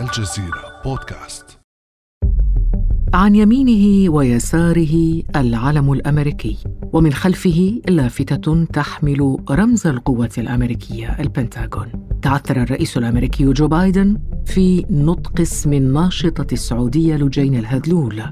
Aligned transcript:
الجزيرة 0.00 0.82
بودكاست. 0.84 1.58
عن 3.14 3.34
يمينه 3.34 4.12
ويساره 4.12 5.22
العلم 5.36 5.92
الأمريكي 5.92 6.56
ومن 6.92 7.12
خلفه 7.12 7.80
لافتة 7.88 8.64
تحمل 8.64 9.36
رمز 9.50 9.86
القوة 9.86 10.30
الأمريكية 10.38 11.20
البنتاغون. 11.20 11.88
تعثر 12.22 12.62
الرئيس 12.62 12.96
الأمريكي 12.96 13.52
جو 13.52 13.68
بايدن 13.68 14.18
في 14.44 14.86
نطق 14.90 15.40
اسم 15.40 15.72
الناشطة 15.72 16.52
السعودية 16.52 17.16
لجين 17.16 17.54
الهذلول. 17.54 18.22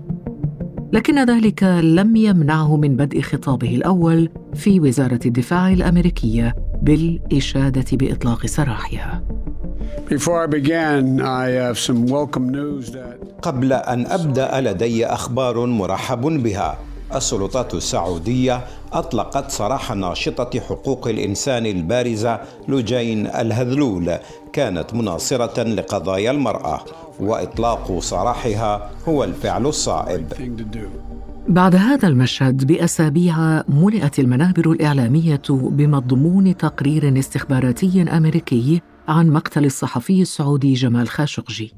لكن 0.93 1.25
ذلك 1.31 1.63
لم 1.83 2.17
يمنعه 2.17 2.77
من 2.77 2.97
بدء 2.97 3.21
خطابه 3.21 3.77
الأول 3.77 4.29
في 4.55 4.81
وزارة 4.81 5.21
الدفاع 5.27 5.73
الأمريكية 5.73 6.55
بالإشادة 6.83 7.97
بإطلاق 7.97 8.47
سراحها. 8.47 9.42
قبل 13.43 13.73
أن 13.73 14.07
أبدأ 14.07 14.61
لدي 14.61 15.07
أخبار 15.07 15.67
مرحب 15.67 16.21
بها. 16.21 16.79
السلطات 17.15 17.75
السعودية 17.75 18.61
أطلقت 18.93 19.51
سراح 19.51 19.93
ناشطة 19.93 20.61
حقوق 20.61 21.09
الإنسان 21.09 21.67
البارزة 21.67 22.41
لجين 22.69 23.27
الهذلول. 23.27 24.13
كانت 24.53 24.95
مناصرة 24.95 25.63
لقضايا 25.63 26.31
المرأة 26.31 26.81
وإطلاق 27.21 27.99
سراحها 27.99 28.91
هو 29.09 29.25
الفعل 29.25 29.67
الصائب. 29.67 30.27
بعد 31.49 31.77
هذا 31.77 32.09
المشهد 32.09 32.65
بأسابيع 32.65 33.63
ملئت 33.69 34.19
المنابر 34.19 34.71
الإعلامية 34.71 35.43
بمضمون 35.51 36.57
تقرير 36.57 37.19
استخباراتي 37.19 38.03
أمريكي 38.03 38.83
عن 39.09 39.31
مقتل 39.31 39.65
الصحفي 39.65 40.23
السعودي 40.23 40.75
جمال 40.75 41.09
خاشقجي. 41.09 41.75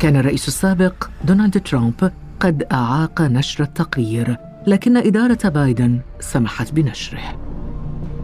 كان 0.00 0.16
الرئيس 0.16 0.48
السابق 0.48 1.08
دونالد 1.24 1.60
ترامب 1.60 2.12
قد 2.40 2.62
أعاق 2.72 3.22
نشر 3.22 3.64
التقرير 3.64 4.36
لكن 4.66 4.96
إدارة 4.96 5.48
بايدن 5.48 6.00
سمحت 6.20 6.72
بنشره. 6.72 7.38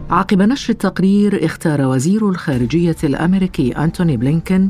عقب 0.09 0.41
نشر 0.41 0.73
التقرير 0.73 1.45
اختار 1.45 1.81
وزير 1.81 2.29
الخارجية 2.29 2.95
الأمريكي 3.03 3.71
أنتوني 3.71 4.17
بلينكن 4.17 4.69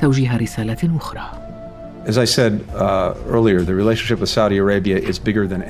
توجيه 0.00 0.36
رسالة 0.36 0.96
أخرى. 0.96 1.45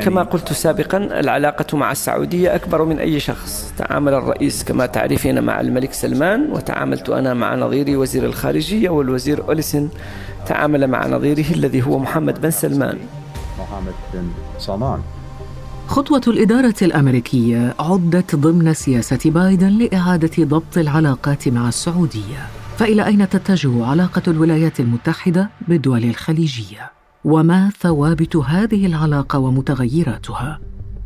كما 0.04 0.22
قلت 0.22 0.52
سابقا 0.52 0.98
العلاقة 0.98 1.76
مع 1.76 1.92
السعودية 1.92 2.54
أكبر 2.54 2.84
من 2.84 2.98
أي 2.98 3.20
شخص. 3.20 3.72
تعامل 3.78 4.14
الرئيس 4.14 4.64
كما 4.64 4.86
تعرفين 4.86 5.44
مع 5.44 5.60
الملك 5.60 5.92
سلمان 5.92 6.50
وتعاملت 6.52 7.08
أنا 7.08 7.34
مع 7.34 7.54
نظيري 7.54 7.96
وزير 7.96 8.24
الخارجية 8.24 8.90
والوزير 8.90 9.42
أوليسن 9.48 9.88
تعامل 10.46 10.86
مع 10.86 11.06
نظيره 11.06 11.50
الذي 11.50 11.82
هو 11.82 11.98
محمد 11.98 12.40
بن 12.40 12.50
سلمان. 12.50 12.98
Mohammed 13.58 14.14
bin 14.14 14.26
Salman. 14.66 15.00
خطوة 15.88 16.20
الإدارة 16.28 16.74
الأمريكية 16.82 17.74
عدت 17.78 18.36
ضمن 18.36 18.74
سياسة 18.74 19.18
بايدن 19.24 19.68
لإعادة 19.68 20.44
ضبط 20.44 20.78
العلاقات 20.78 21.48
مع 21.48 21.68
السعودية. 21.68 22.46
فإلى 22.76 23.06
أين 23.06 23.28
تتجه 23.28 23.84
علاقة 23.86 24.22
الولايات 24.28 24.80
المتحدة 24.80 25.50
بالدول 25.68 26.04
الخليجية؟ 26.04 26.92
وما 27.24 27.70
ثوابت 27.80 28.36
هذه 28.36 28.86
العلاقة 28.86 29.38
ومتغيراتها؟ 29.38 30.60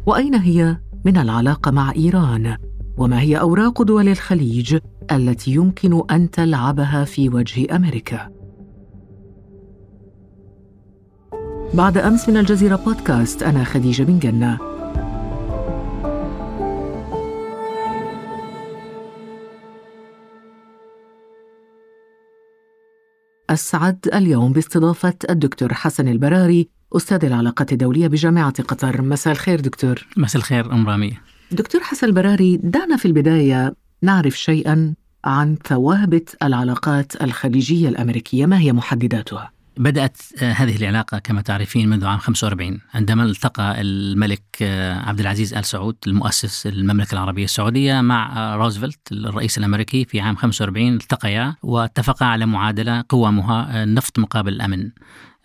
وأين 0.07 0.35
هي 0.35 0.77
من 1.05 1.17
العلاقة 1.17 1.71
مع 1.71 1.93
إيران؟ 1.97 2.57
وما 2.97 3.21
هي 3.21 3.41
أوراق 3.41 3.83
دول 3.83 4.09
الخليج 4.09 4.79
التي 5.13 5.51
يمكن 5.51 6.03
أن 6.11 6.31
تلعبها 6.31 7.05
في 7.05 7.29
وجه 7.29 7.77
أمريكا؟ 7.77 8.31
بعد 11.75 11.98
أمس 11.98 12.29
من 12.29 12.37
الجزيرة 12.37 12.77
بودكاست 12.77 13.43
أنا 13.43 13.65
خديجة 13.65 14.03
بن 14.03 14.19
جنة 14.19 14.70
أسعد 23.50 24.08
اليوم 24.14 24.52
باستضافة 24.52 25.14
الدكتور 25.30 25.74
حسن 25.74 26.08
البراري 26.08 26.68
أستاذ 26.96 27.24
العلاقات 27.24 27.72
الدولية 27.72 28.06
بجامعة 28.06 28.62
قطر. 28.62 29.02
مساء 29.02 29.33
الخير 29.33 29.61
دكتور. 29.61 30.06
مساء 30.16 30.36
الخير 30.36 30.72
أم 30.72 30.88
رامية 30.88 31.22
دكتور 31.52 31.80
حسن 31.80 32.06
البراري 32.06 32.56
دعنا 32.56 32.96
في 32.96 33.06
البداية 33.06 33.74
نعرف 34.02 34.38
شيئا 34.38 34.94
عن 35.24 35.56
ثوابت 35.66 36.36
العلاقات 36.42 37.22
الخليجية 37.22 37.88
الأمريكية. 37.88 38.46
ما 38.46 38.58
هي 38.58 38.72
محدداتها؟ 38.72 39.50
بدأت 39.77 40.17
آه، 40.42 40.53
هذه 40.53 40.77
العلاقة 40.77 41.19
كما 41.19 41.42
تعرفين 41.42 41.89
منذ 41.89 42.07
عام 42.07 42.19
45 42.19 42.81
عندما 42.95 43.25
التقى 43.25 43.81
الملك 43.81 44.42
آه، 44.63 44.95
عبد 44.95 45.20
العزيز 45.20 45.55
آل 45.55 45.64
سعود 45.64 45.97
المؤسس 46.07 46.67
المملكة 46.67 47.13
العربية 47.13 47.45
السعودية 47.45 48.01
مع 48.01 48.36
آه، 48.36 48.57
روزفلت 48.57 49.13
الرئيس 49.13 49.59
الأمريكي 49.59 50.05
في 50.05 50.20
عام 50.20 50.36
45 50.36 50.95
التقيا 50.95 51.57
واتفقا 51.63 52.27
على 52.27 52.47
معادلة 52.47 53.05
قوامها 53.09 53.83
النفط 53.83 54.19
مقابل 54.19 54.53
الأمن. 54.53 54.91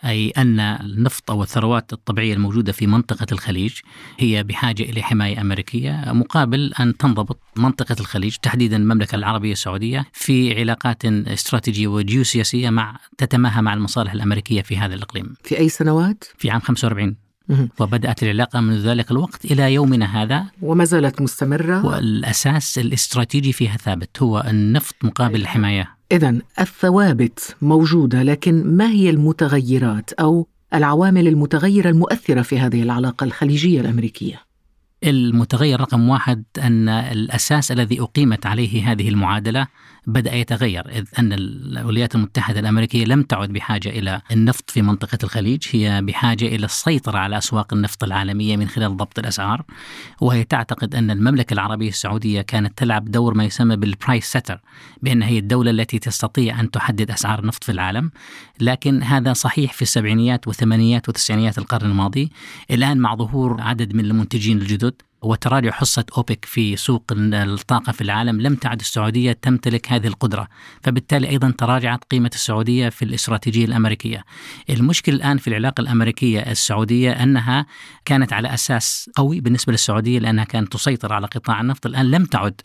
أي 0.06 0.30
أن 0.30 0.60
النفط 0.60 1.32
أو 1.32 1.44
الثروات 1.44 1.94
الطبيعية 1.94 2.34
الموجودة 2.34 2.72
في 2.72 2.88
منطقة 2.88 3.28
الخليج 3.32 3.74
هي 4.20 4.44
بحاجة 4.44 4.84
إلى 4.84 5.02
حماية 5.02 5.42
أمريكية 5.42 6.04
مقابل 6.08 6.74
أن 6.80 6.98
تنضبط 6.98 7.40
منطقة 7.58 7.96
الخليج 8.00 8.36
تحديدا 8.36 8.78
المملكة 8.78 9.16
العربية 9.16 9.52
السعودية 9.52 10.06
في 10.14 10.60
علاقات 10.60 11.06
استراتيجية 11.06 11.88
وجيوسياسية 11.88 12.70
مع 12.70 12.98
تتماهى 13.18 13.62
مع 13.62 13.74
المصالح 13.74 14.14
الأمريكية 14.14 14.62
في 14.62 14.78
هذا 14.78 14.96
الإقليم. 14.96 15.34
في 15.44 15.60
أي 15.60 15.70
سنوات؟ 15.70 16.24
في 16.38 16.50
عام 16.50 16.62
45 16.62 17.16
مهم. 17.50 17.70
وبدأت 17.80 18.24
العلاقة 18.24 18.62
منذ 18.62 18.88
ذلك 18.88 19.12
الوقت 19.12 19.46
إلى 19.46 19.74
يومنا 19.74 20.24
هذا. 20.24 20.46
وما 20.62 20.84
زالت 20.86 21.22
مستمرة؟ 21.22 21.86
والأساس 21.86 22.80
الاستراتيجي 22.80 23.54
فيها 23.54 23.78
ثابت 23.78 24.22
هو 24.22 24.46
النفط 24.48 24.96
مقابل 25.04 25.42
الحماية. 25.42 25.95
إذا 26.12 26.40
الثوابت 26.60 27.56
موجودة 27.62 28.24
لكن 28.24 28.78
ما 28.78 28.90
هي 28.90 29.10
المتغيرات 29.10 30.14
أو 30.14 30.48
العوامل 30.74 31.28
المتغيرة 31.28 31.90
المؤثرة 31.90 32.42
في 32.42 32.60
هذه 32.60 32.84
العلاقة 32.84 33.24
الخليجية 33.24 33.82
الأمريكية؟ 33.82 34.42
المتغير 35.04 35.82
رقم 35.82 36.10
واحد 36.10 36.44
أن 36.58 36.90
الأساس 36.90 37.72
الذي 37.72 38.02
أقيمت 38.02 38.46
عليه 38.46 38.92
هذه 38.92 39.10
المعادلة 39.10 39.68
بدأ 40.08 40.36
يتغير 40.36 40.90
إذ 40.90 41.06
أن 41.20 41.34
الولايات 41.34 42.16
المتحدة 42.16 42.60
الأمريكية 42.60 43.06
لم 43.06 43.24
تعد 43.24 43.50
بحاجة 43.50 43.90
إلى 43.90 44.22
النفط 44.32 44.70
في 44.70 44.82
منطقة 44.82 45.18
الخليج 45.24 45.68
هي 45.72 46.02
بحاجة 46.02 46.46
إلى 46.46 46.66
السيطرة 46.66 47.18
على 47.18 47.38
أسواق 47.38 47.74
النفط 47.74 48.04
العالمية 48.04 48.58
من 48.58 48.68
خلال 48.68 48.98
ضبط 48.98 49.20
الأسعار 49.20 49.64
وهي 50.22 50.44
تعتقد 50.44 50.96
أن 50.96 51.12
المملكة 51.12 51.54
العربية 51.54 51.90
السعودية 51.90 52.42
كانت 52.42 52.78
تلعب 52.78 53.12
دور 53.12 53.34
ما 53.34 53.44
يسمى 53.44 53.76
بالبرايس 53.76 54.26
سيتر 54.26 54.60
بأن 55.02 55.22
هي 55.22 55.40
الدولة 55.40 55.72
التي 55.72 56.00
تستطيع 56.00 56.60
أن 56.60 56.72
تحدد 56.72 57.12
أسعار 57.12 57.40
النفط 57.40 57.64
في 57.64 57.72
العالم. 57.72 58.12
لكن 58.62 59.04
هذا 59.04 59.34
صحيح 59.34 59.74
في 59.74 59.82
السبعينيات 59.82 60.48
والثمانينيات 60.48 61.10
وتسعينيات 61.10 61.58
القرن 61.58 61.90
الماضي. 61.90 62.32
الآن 62.72 62.98
مع 62.98 63.16
ظهور 63.16 63.62
عدد 63.62 63.96
من 63.96 64.06
المنتجين 64.06 64.58
الجدد 64.58 64.94
وتراجع 65.26 65.72
حصة 65.72 66.06
أوبك 66.18 66.46
في 66.46 66.76
سوق 66.76 67.04
الطاقة 67.16 67.92
في 67.92 68.02
العالم 68.02 68.42
لم 68.42 68.56
تعد 68.56 68.80
السعودية 68.80 69.32
تمتلك 69.32 69.92
هذه 69.92 70.08
القدرة 70.08 70.48
فبالتالي 70.84 71.30
أيضا 71.30 71.54
تراجعت 71.58 72.04
قيمة 72.12 72.32
السعودية 72.34 72.90
في 72.90 73.06
الاستراتيجية 73.06 73.66
الأمريكية. 73.66 74.24
المشكلة 74.70 75.16
الآن 75.16 75.38
في 75.38 75.48
العلاقة 75.48 75.82
الأمريكية 75.82 76.40
السعودية 76.40 77.12
أنها 77.12 77.66
كانت 78.06 78.34
على 78.34 78.54
أساس 78.54 79.10
قوي 79.16 79.40
بالنسبة 79.40 79.72
للسعودية 79.72 80.20
لأنها 80.20 80.44
كانت 80.44 80.74
تسيطر 80.74 81.14
على 81.14 81.28
قطاع 81.28 81.62
النفط 81.62 81.86
الآن 81.86 82.12
لم 82.12 82.26
تعد 82.26 82.62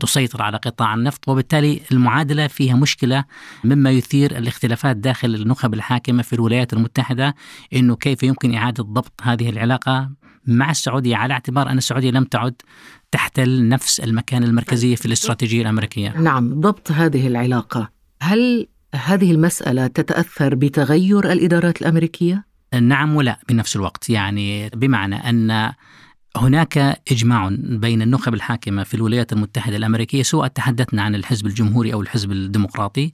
تسيطر 0.00 0.42
على 0.42 0.56
قطاع 0.56 0.94
النفط 0.94 1.28
وبالتالي 1.28 1.80
المعادلة 1.92 2.46
فيها 2.46 2.76
مشكلة 2.76 3.24
مما 3.64 3.90
يثير 3.90 4.38
الاختلافات 4.38 4.96
داخل 4.96 5.34
النخب 5.34 5.74
الحاكمة 5.74 6.22
في 6.22 6.32
الولايات 6.32 6.72
المتحدة 6.72 7.34
أنه 7.72 7.96
كيف 7.96 8.22
يمكن 8.22 8.54
إعادة 8.54 8.84
ضبط 8.84 9.20
هذه 9.22 9.48
العلاقة 9.50 10.21
مع 10.46 10.70
السعودية 10.70 11.16
على 11.16 11.34
اعتبار 11.34 11.70
أن 11.70 11.78
السعودية 11.78 12.10
لم 12.10 12.24
تعد 12.24 12.54
تحتل 13.10 13.68
نفس 13.68 14.00
المكان 14.00 14.44
المركزي 14.44 14.96
في 14.96 15.06
الاستراتيجية 15.06 15.62
الأمريكية. 15.62 16.10
نعم 16.10 16.60
ضبط 16.60 16.92
هذه 16.92 17.26
العلاقة. 17.26 17.90
هل 18.22 18.66
هذه 18.94 19.32
المسألة 19.32 19.86
تتأثر 19.86 20.54
بتغير 20.54 21.32
الإدارات 21.32 21.82
الأمريكية؟ 21.82 22.44
نعم 22.80 23.16
ولا 23.16 23.38
بنفس 23.48 23.76
الوقت. 23.76 24.10
يعني 24.10 24.68
بمعنى 24.68 25.16
أن 25.16 25.72
هناك 26.36 26.78
إجماع 27.12 27.48
بين 27.58 28.02
النخب 28.02 28.34
الحاكمة 28.34 28.82
في 28.82 28.94
الولايات 28.94 29.32
المتحدة 29.32 29.76
الأمريكية 29.76 30.22
سواء 30.22 30.48
تحدثنا 30.48 31.02
عن 31.02 31.14
الحزب 31.14 31.46
الجمهوري 31.46 31.92
أو 31.92 32.00
الحزب 32.00 32.32
الديمقراطي 32.32 33.12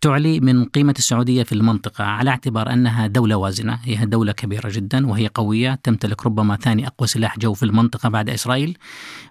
تعلي 0.00 0.40
من 0.40 0.64
قيمة 0.64 0.94
السعودية 0.98 1.42
في 1.42 1.52
المنطقة 1.52 2.04
على 2.04 2.30
اعتبار 2.30 2.72
أنها 2.72 3.06
دولة 3.06 3.36
وازنة. 3.36 3.78
هي 3.84 4.06
دولة 4.06 4.32
كبيرة 4.32 4.68
جدا 4.72 5.06
وهي 5.06 5.30
قوية 5.34 5.80
تمتلك 5.82 6.26
ربما 6.26 6.56
ثاني 6.56 6.86
أقوى 6.86 7.06
سلاح 7.08 7.38
جو 7.38 7.54
في 7.54 7.62
المنطقة 7.62 8.08
بعد 8.08 8.30
إسرائيل 8.30 8.78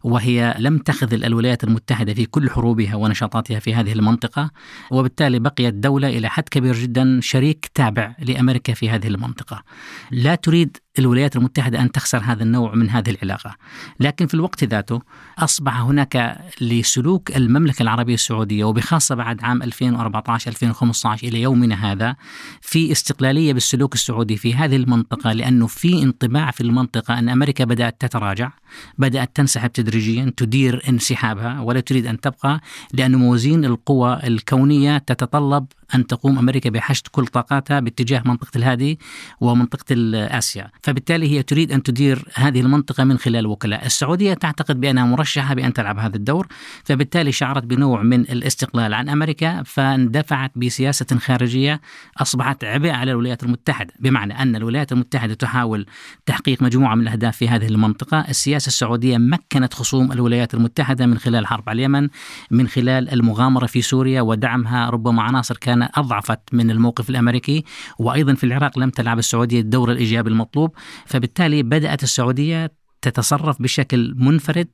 وهي 0.03 0.55
لم 0.59 0.77
تخذل 0.77 1.25
الولايات 1.25 1.63
المتحدة 1.63 2.13
في 2.13 2.25
كل 2.25 2.49
حروبها 2.49 2.95
ونشاطاتها 2.95 3.59
في 3.59 3.73
هذه 3.73 3.93
المنطقة 3.93 4.51
وبالتالي 4.91 5.39
بقيت 5.39 5.73
دولة 5.73 6.09
إلى 6.09 6.29
حد 6.29 6.49
كبير 6.49 6.75
جدا 6.75 7.19
شريك 7.21 7.71
تابع 7.73 8.15
لأمريكا 8.19 8.73
في 8.73 8.89
هذه 8.89 9.07
المنطقة. 9.07 9.63
لا 10.11 10.35
تريد 10.35 10.77
الولايات 10.99 11.35
المتحدة 11.35 11.81
أن 11.81 11.91
تخسر 11.91 12.17
هذا 12.23 12.43
النوع 12.43 12.75
من 12.75 12.89
هذه 12.89 13.09
العلاقة. 13.09 13.55
لكن 13.99 14.27
في 14.27 14.33
الوقت 14.33 14.63
ذاته 14.63 15.01
أصبح 15.39 15.81
هناك 15.81 16.37
لسلوك 16.61 17.35
المملكة 17.35 17.83
العربية 17.83 18.13
السعودية 18.13 18.63
وبخاصة 18.63 19.15
بعد 19.15 19.43
عام 19.43 19.63
2014-2015 19.63 21.23
إلى 21.23 21.41
يومنا 21.41 21.91
هذا 21.91 22.15
في 22.61 22.91
استقلالية 22.91 23.53
بالسلوك 23.53 23.93
السعودي 23.93 24.37
في 24.37 24.53
هذه 24.53 24.75
المنطقة 24.75 25.31
لأنه 25.31 25.67
في 25.67 26.03
انطباع 26.03 26.51
في 26.51 26.61
المنطقة 26.61 27.19
أن 27.19 27.29
أمريكا 27.29 27.65
بدأت 27.65 28.01
تتراجع 28.01 28.51
بدأت 28.97 29.35
تنسحب 29.35 29.71
تدريجيا 29.71 30.33
تدير 30.37 30.83
انسحابها 30.89 31.59
ولا 31.61 31.79
تريد 31.79 32.05
أن 32.05 32.19
تبقى 32.19 32.61
لأن 32.93 33.15
موازين 33.15 33.65
القوى 33.65 34.19
الكونية 34.23 34.97
تتطلب 34.97 35.65
أن 35.95 36.07
تقوم 36.07 36.37
أمريكا 36.37 36.69
بحشد 36.69 37.07
كل 37.07 37.27
طاقاتها 37.27 37.79
باتجاه 37.79 38.21
منطقة 38.25 38.51
الهادي 38.55 38.99
ومنطقة 39.41 39.95
آسيا 40.37 40.71
فبالتالي 40.83 41.31
هي 41.31 41.43
تريد 41.43 41.71
أن 41.71 41.83
تدير 41.83 42.25
هذه 42.33 42.61
المنطقة 42.61 43.03
من 43.03 43.17
خلال 43.17 43.47
وكلاء. 43.47 43.85
السعودية 43.85 44.33
تعتقد 44.33 44.79
بأنها 44.79 45.05
مرشحة 45.05 45.53
بأن 45.53 45.73
تلعب 45.73 45.99
هذا 45.99 46.15
الدور 46.15 46.47
فبالتالي 46.83 47.31
شعرت 47.31 47.63
بنوع 47.63 48.03
من 48.03 48.21
الاستقلال 48.21 48.93
عن 48.93 49.09
أمريكا 49.09 49.63
فاندفعت 49.63 50.51
بسياسة 50.55 51.17
خارجية 51.17 51.81
أصبحت 52.17 52.63
عبء 52.63 52.89
على 52.89 53.11
الولايات 53.11 53.43
المتحدة. 53.43 53.93
بمعنى 53.99 54.41
أن 54.41 54.55
الولايات 54.55 54.91
المتحدة 54.91 55.33
تحاول 55.33 55.85
تحقيق 56.25 56.61
مجموعة 56.61 56.95
من 56.95 57.01
الأهداف 57.01 57.37
في 57.37 57.49
هذه 57.49 57.67
المنطقة. 57.67 58.25
السياسة 58.29 58.67
السعودية 58.67 59.17
مكنت 59.17 59.73
خصوم 59.73 60.11
الولايات 60.11 60.53
المتحدة 60.53 61.05
من 61.05 61.17
خلال 61.17 61.47
حرب 61.47 61.69
على 61.69 61.75
اليمن 61.75 62.09
من 62.51 62.67
خلال 62.67 63.09
المغامرة 63.09 63.65
في 63.65 63.81
سوريا 63.81 64.21
ودعمها 64.21 64.89
ربما 64.89 65.23
عناصر 65.23 65.57
كان 65.57 65.74
أضعفت 65.81 66.39
من 66.51 66.71
الموقف 66.71 67.09
الأمريكي 67.09 67.63
وأيضا 67.99 68.33
في 68.33 68.43
العراق 68.43 68.79
لم 68.79 68.89
تلعب 68.89 69.19
السعودية 69.19 69.59
الدور 69.59 69.91
الإيجابي 69.91 70.29
المطلوب 70.29 70.71
فبالتالي 71.05 71.63
بدأت 71.63 72.03
السعودية 72.03 72.71
تتصرف 73.01 73.61
بشكل 73.61 74.15
منفرد 74.17 74.67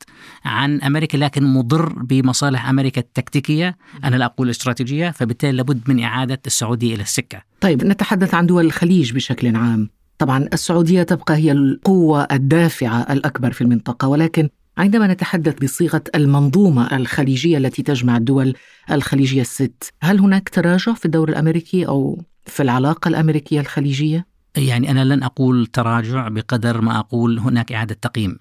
عن 0.45 0.81
أمريكا 0.81 1.17
لكن 1.17 1.43
مضر 1.43 1.93
بمصالح 2.03 2.69
أمريكا 2.69 3.01
التكتيكية 3.01 3.77
أنا 4.03 4.15
لا 4.15 4.25
أقول 4.25 4.49
استراتيجية 4.49 5.09
فبالتالي 5.09 5.51
لابد 5.51 5.81
من 5.87 6.03
إعادة 6.03 6.41
السعودية 6.47 6.95
إلى 6.95 7.03
السكة. 7.03 7.41
طيب 7.61 7.83
نتحدث 7.83 8.33
عن 8.33 8.45
دول 8.45 8.65
الخليج 8.65 9.13
بشكل 9.13 9.55
عام. 9.55 9.89
طبعا 10.17 10.47
السعودية 10.53 11.03
تبقى 11.03 11.35
هي 11.35 11.51
القوة 11.51 12.27
الدافعة 12.31 13.01
الأكبر 13.01 13.51
في 13.51 13.61
المنطقة 13.61 14.07
ولكن 14.07 14.49
عندما 14.77 15.07
نتحدث 15.07 15.63
بصيغة 15.63 16.03
المنظومة 16.15 16.95
الخليجية 16.97 17.57
التي 17.57 17.83
تجمع 17.83 18.17
الدول 18.17 18.53
الخليجية 18.91 19.41
الست، 19.41 19.93
هل 20.01 20.19
هناك 20.19 20.49
تراجع 20.49 20.93
في 20.93 21.05
الدور 21.05 21.29
الأمريكي 21.29 21.87
أو 21.87 22.21
في 22.45 22.63
العلاقة 22.63 23.07
الأمريكية 23.07 23.59
الخليجية؟ 23.59 24.31
يعني 24.57 24.91
أنا 24.91 25.05
لن 25.05 25.23
أقول 25.23 25.67
تراجع 25.67 26.27
بقدر 26.27 26.81
ما 26.81 26.99
أقول 26.99 27.39
هناك 27.39 27.71
إعادة 27.71 27.97
تقييم 28.01 28.37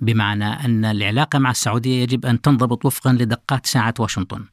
بمعنى 0.00 0.44
أن 0.44 0.84
العلاقة 0.84 1.38
مع 1.38 1.50
السعودية 1.50 2.02
يجب 2.02 2.26
أن 2.26 2.40
تنضبط 2.40 2.84
وفقا 2.84 3.12
لدقات 3.12 3.66
ساعة 3.66 3.94
واشنطن 3.98 4.44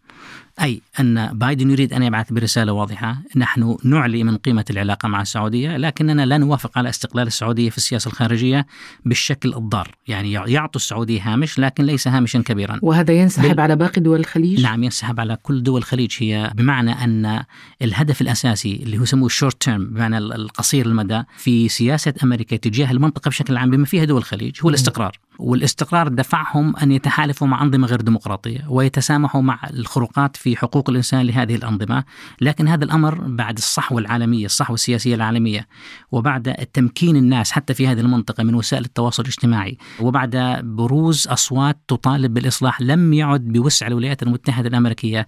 أي 0.61 0.81
أن 0.99 1.29
بايدن 1.33 1.71
يريد 1.71 1.93
أن 1.93 2.03
يبعث 2.03 2.33
برسالة 2.33 2.71
واضحة 2.73 3.17
نحن 3.35 3.77
نعلي 3.83 4.23
من 4.23 4.37
قيمة 4.37 4.65
العلاقة 4.69 5.07
مع 5.07 5.21
السعودية 5.21 5.77
لكننا 5.77 6.25
لا 6.25 6.37
نوافق 6.37 6.77
على 6.77 6.89
استقلال 6.89 7.27
السعودية 7.27 7.69
في 7.69 7.77
السياسة 7.77 8.07
الخارجية 8.07 8.65
بالشكل 9.05 9.53
الضار. 9.53 9.95
يعني 10.07 10.31
يعطوا 10.31 10.81
السعودية 10.81 11.33
هامش 11.33 11.59
لكن 11.59 11.83
ليس 11.83 12.07
هامشا 12.07 12.39
كبيرا. 12.39 12.79
وهذا 12.81 13.13
ينسحب 13.13 13.49
بال... 13.49 13.59
على 13.59 13.75
باقي 13.75 14.01
دول 14.01 14.19
الخليج؟ 14.19 14.61
نعم 14.61 14.83
ينسحب 14.83 15.19
على 15.19 15.37
كل 15.43 15.63
دول 15.63 15.79
الخليج. 15.79 16.15
هي 16.19 16.51
بمعنى 16.55 16.91
أن 16.91 17.43
الهدف 17.81 18.21
الأساسي 18.21 18.79
اللي 18.83 18.97
هو 18.97 19.03
يسموه 19.03 19.25
الشورت 19.25 19.61
تيرم 19.61 19.85
بمعنى 19.85 20.17
القصير 20.17 20.85
المدى 20.85 21.23
في 21.37 21.69
سياسة 21.69 22.13
أمريكا 22.23 22.55
تجاه 22.55 22.91
المنطقة 22.91 23.29
بشكل 23.29 23.57
عام 23.57 23.69
بما 23.69 23.85
فيها 23.85 24.05
دول 24.05 24.17
الخليج 24.17 24.57
هو 24.63 24.69
الاستقرار. 24.69 25.19
والاستقرار 25.39 26.07
دفعهم 26.07 26.75
أن 26.75 26.91
يتحالفوا 26.91 27.47
مع 27.47 27.63
أنظمة 27.63 27.87
غير 27.87 28.01
ديمقراطية 28.01 28.65
ويتسامحوا 28.69 29.41
مع 29.41 29.59
الخروقات 29.73 30.37
في 30.37 30.48
حقوق 30.55 30.89
الإنسان 30.89 31.21
لهذه 31.21 31.55
الأنظمة 31.55 32.03
لكن 32.41 32.67
هذا 32.67 32.85
الأمر 32.85 33.15
بعد 33.27 33.57
الصحوة 33.57 33.99
العالمية 33.99 34.45
الصحوة 34.45 34.73
السياسية 34.73 35.15
العالمية 35.15 35.67
وبعد 36.11 36.53
تمكين 36.73 37.15
الناس 37.15 37.51
حتى 37.51 37.73
في 37.73 37.87
هذه 37.87 37.99
المنطقة 37.99 38.43
من 38.43 38.55
وسائل 38.55 38.85
التواصل 38.85 39.23
الاجتماعي 39.23 39.77
وبعد 39.99 40.59
بروز 40.63 41.27
أصوات 41.27 41.77
تطالب 41.87 42.33
بالإصلاح 42.33 42.81
لم 42.81 43.13
يعد 43.13 43.41
بوسع 43.41 43.87
الولايات 43.87 44.23
المتحدة 44.23 44.67
الأمريكية 44.69 45.27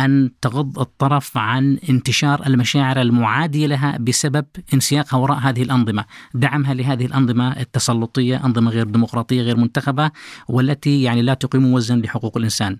أن 0.00 0.30
تغض 0.40 0.78
الطرف 0.78 1.38
عن 1.38 1.78
انتشار 1.90 2.46
المشاعر 2.46 3.00
المعادية 3.00 3.66
لها 3.66 3.96
بسبب 4.00 4.46
انسياقها 4.74 5.16
وراء 5.16 5.38
هذه 5.38 5.62
الأنظمة. 5.62 6.04
دعمها 6.34 6.74
لهذه 6.74 7.06
الأنظمة 7.06 7.60
التسلطية 7.60 8.44
أنظمة 8.44 8.70
غير 8.70 8.86
ديمقراطية 8.86 9.42
غير 9.42 9.56
منتخبة 9.56 10.10
والتي 10.48 11.02
يعني 11.02 11.22
لا 11.22 11.34
تقيم 11.34 11.72
وزنا 11.72 12.02
لحقوق 12.02 12.36
الإنسان. 12.36 12.76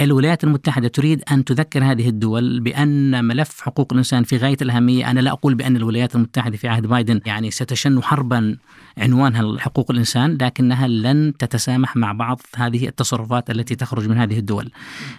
الولايات 0.00 0.44
المتحدة 0.44 0.88
تريد 0.88 1.22
أن 1.32 1.44
تذكر 1.44 1.84
هذه 1.84 2.08
الدول 2.08 2.60
بأن 2.60 3.24
ملف 3.24 3.60
حقوق 3.60 3.92
الإنسان 3.92 4.22
في 4.22 4.36
غاية 4.36 4.56
الأهمية 4.62 5.10
أنا 5.10 5.20
لا 5.20 5.30
أقول 5.30 5.54
بأن 5.54 5.76
الولايات 5.76 6.14
المتحدة 6.16 6.56
في 6.56 6.68
عهد 6.68 6.86
بايدن 6.86 7.20
يعني 7.26 7.50
ستشن 7.50 8.02
حربا 8.02 8.56
عنوانها 8.98 9.58
حقوق 9.58 9.90
الإنسان 9.90 10.38
لكنها 10.40 10.88
لن 10.88 11.32
تتسامح 11.38 11.96
مع 11.96 12.12
بعض 12.12 12.40
هذه 12.56 12.88
التصرفات 12.88 13.50
التي 13.50 13.74
تخرج 13.74 14.08
من 14.08 14.18
هذه 14.18 14.38
الدول 14.38 14.70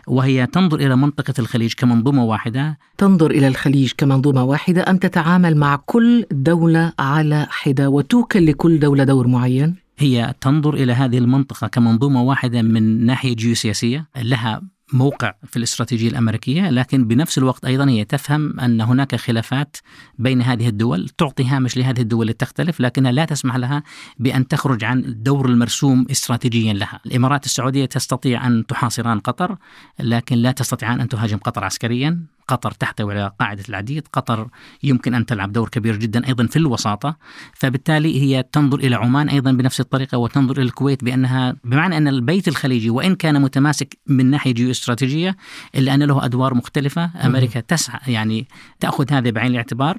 وهي 0.07 0.45
تنظر 0.45 0.79
إلى 0.79 0.95
منطقة 0.95 1.33
الخليج 1.39 1.73
كمنظومة 1.73 2.23
واحدة 2.23 2.77
تنظر 2.97 3.31
إلى 3.31 3.47
الخليج 3.47 3.91
كمنظومة 3.97 4.43
واحدة 4.43 4.89
أم 4.89 4.97
تتعامل 4.97 5.57
مع 5.57 5.75
كل 5.75 6.25
دولة 6.31 6.93
على 6.99 7.47
حدة 7.49 7.89
وتوكل 7.89 8.45
لكل 8.45 8.79
دولة 8.79 9.03
دور 9.03 9.27
معين؟ 9.27 9.75
هي 9.97 10.33
تنظر 10.41 10.73
إلى 10.73 10.93
هذه 10.93 11.17
المنطقة 11.17 11.67
كمنظومة 11.67 12.21
واحدة 12.21 12.61
من 12.61 13.05
ناحية 13.05 13.35
جيوسياسية 13.35 14.07
لها 14.17 14.61
موقع 14.93 15.33
في 15.45 15.57
الاستراتيجية 15.57 16.09
الأمريكية 16.09 16.69
لكن 16.69 17.07
بنفس 17.07 17.37
الوقت 17.37 17.65
أيضا 17.65 17.89
هي 17.89 18.05
تفهم 18.05 18.59
أن 18.59 18.81
هناك 18.81 19.15
خلافات 19.15 19.77
بين 20.19 20.41
هذه 20.41 20.67
الدول 20.67 21.09
تعطي 21.09 21.45
هامش 21.45 21.77
لهذه 21.77 22.01
الدول 22.01 22.27
لتختلف 22.27 22.81
لكنها 22.81 23.11
لا 23.11 23.25
تسمح 23.25 23.55
لها 23.55 23.83
بأن 24.19 24.47
تخرج 24.47 24.83
عن 24.83 24.99
الدور 24.99 25.49
المرسوم 25.49 26.05
استراتيجيا 26.11 26.73
لها. 26.73 26.99
الإمارات 27.05 27.45
السعودية 27.45 27.85
تستطيع 27.85 28.47
أن 28.47 28.65
تحاصران 28.65 29.19
قطر 29.19 29.57
لكن 29.99 30.35
لا 30.35 30.51
تستطيعان 30.51 31.01
أن 31.01 31.09
تهاجم 31.09 31.37
قطر 31.37 31.63
عسكريا 31.63 32.36
قطر 32.47 32.71
تحتوي 32.71 33.13
على 33.13 33.31
قاعدة 33.39 33.63
العديد. 33.69 34.07
قطر 34.13 34.47
يمكن 34.83 35.13
أن 35.13 35.25
تلعب 35.25 35.51
دور 35.51 35.69
كبير 35.69 35.95
جدا 35.95 36.27
أيضا 36.27 36.47
في 36.47 36.57
الوساطة. 36.57 37.17
فبالتالي 37.53 38.21
هي 38.21 38.43
تنظر 38.51 38.79
إلى 38.79 38.95
عمان 38.95 39.29
أيضا 39.29 39.51
بنفس 39.51 39.79
الطريقة 39.79 40.17
وتنظر 40.17 40.57
إلى 40.57 40.63
الكويت 40.63 41.03
بأنها 41.03 41.55
بمعنى 41.63 41.97
أن 41.97 42.07
البيت 42.07 42.47
الخليجي 42.47 42.89
وإن 42.89 43.15
كان 43.15 43.41
متماسك 43.41 43.97
من 44.07 44.25
ناحية 44.25 44.53
جيو 44.53 44.71
استراتيجية 44.71 45.37
إلا 45.75 45.93
أن 45.93 46.03
له 46.03 46.25
أدوار 46.25 46.53
مختلفة. 46.53 47.11
أمريكا 47.25 47.59
تسعى 47.59 48.13
يعني 48.13 48.47
تأخذ 48.79 49.13
هذا 49.13 49.29
بعين 49.29 49.51
الاعتبار. 49.51 49.97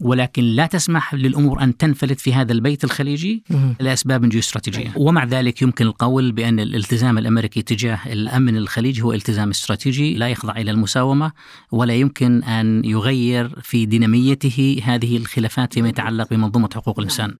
ولكن 0.00 0.42
لا 0.42 0.66
تسمح 0.66 1.14
للأمور 1.14 1.62
أن 1.62 1.76
تنفلت 1.76 2.20
في 2.20 2.34
هذا 2.34 2.52
البيت 2.52 2.84
الخليجي 2.84 3.44
لأسباب 3.80 4.28
جيو 4.28 4.40
استراتيجية 4.40 4.92
ومع 4.96 5.24
ذلك 5.24 5.62
يمكن 5.62 5.86
القول 5.86 6.32
بأن 6.32 6.60
الالتزام 6.60 7.18
الأمريكي 7.18 7.62
تجاه 7.62 7.98
الأمن 8.06 8.56
الخليجي 8.56 9.02
هو 9.02 9.12
التزام 9.12 9.50
استراتيجي 9.50 10.14
لا 10.14 10.28
يخضع 10.28 10.56
إلى 10.56 10.70
المساومة. 10.70 11.32
ولا 11.72 11.94
يمكن 11.94 12.44
أن 12.44 12.84
يغير 12.84 13.60
في 13.62 13.86
ديناميته 13.86 14.80
هذه 14.84 15.16
الخلافات 15.16 15.74
فيما 15.74 15.88
يتعلق 15.88 16.30
بمنظومة 16.30 16.68
حقوق 16.74 16.98
الإنسان. 16.98 17.34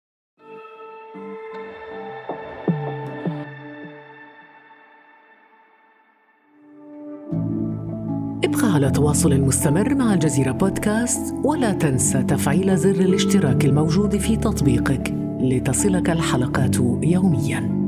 ابقى 8.44 8.72
على 8.74 8.90
تواصل 8.90 9.40
مستمر 9.40 9.94
مع 9.94 10.14
الجزيرة 10.14 10.52
بودكاست 10.52 11.34
ولا 11.44 11.72
تنسى 11.72 12.22
تفعيل 12.22 12.76
زر 12.76 12.90
الاشتراك 12.90 13.64
الموجود 13.64 14.16
في 14.16 14.36
تطبيقك 14.36 15.14
لتصلك 15.40 16.10
الحلقات 16.10 16.76
يومياً. 17.02 17.81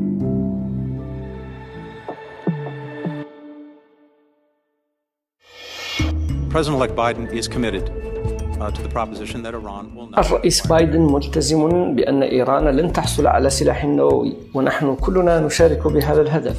Uh. 8.55 10.19
الرئيس 10.19 10.67
بايدن 10.67 11.01
ملتزم 11.01 11.95
بأن 11.95 12.23
إيران 12.23 12.69
لن 12.69 12.93
تحصل 12.93 13.27
على 13.27 13.51
سلاح 13.51 13.85
نووي 13.85 14.37
ونحن 14.55 14.95
كلنا 14.95 15.41
نشارك 15.41 15.87
بهذا 15.87 16.21
الهدف. 16.21 16.57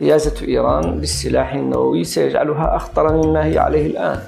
حيازة 0.00 0.46
إيران 0.48 1.00
بالسلاح 1.00 1.54
النووي 1.54 2.04
سيجعلها 2.04 2.76
أخطر 2.76 3.12
مما 3.12 3.44
هي 3.44 3.58
عليه 3.58 3.86
الآن. 3.86 4.20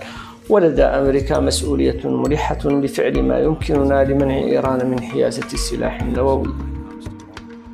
ولدى 0.48 0.82
أمريكا 0.82 1.40
مسؤولية 1.40 2.00
ملحة 2.04 2.58
لفعل 2.64 3.22
ما 3.22 3.38
يمكننا 3.38 4.04
لمنع 4.04 4.34
إيران 4.34 4.90
من 4.90 5.00
حيازة 5.02 5.46
السلاح 5.52 6.00
النووي 6.00 6.48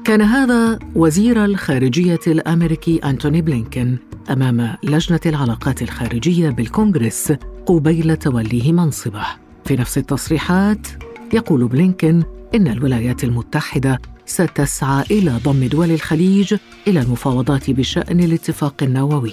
كان 0.07 0.23
هذا 0.23 0.79
وزير 0.95 1.45
الخارجية 1.45 2.21
الأمريكي 2.27 2.99
أنتوني 2.99 3.43
بلينكن 3.43 3.97
أمام 4.31 4.77
لجنة 4.83 5.21
العلاقات 5.27 5.83
الخارجية 5.83 6.51
بالكونغرس 6.51 7.33
قبيل 7.67 8.17
توليه 8.17 8.73
منصبه. 8.73 9.27
في 9.65 9.77
نفس 9.77 9.99
التصريحات 9.99 10.87
يقول 11.33 11.69
بلينكن 11.69 12.23
إن 12.55 12.69
الولايات 12.69 13.25
المتحدة 13.25 14.01
ستسعى 14.27 15.05
إلى 15.11 15.41
ضم 15.45 15.65
دول 15.65 15.91
الخليج 15.91 16.55
إلى 16.87 17.01
المفاوضات 17.01 17.71
بشأن 17.71 18.21
الاتفاق 18.21 18.83
النووي. 18.83 19.33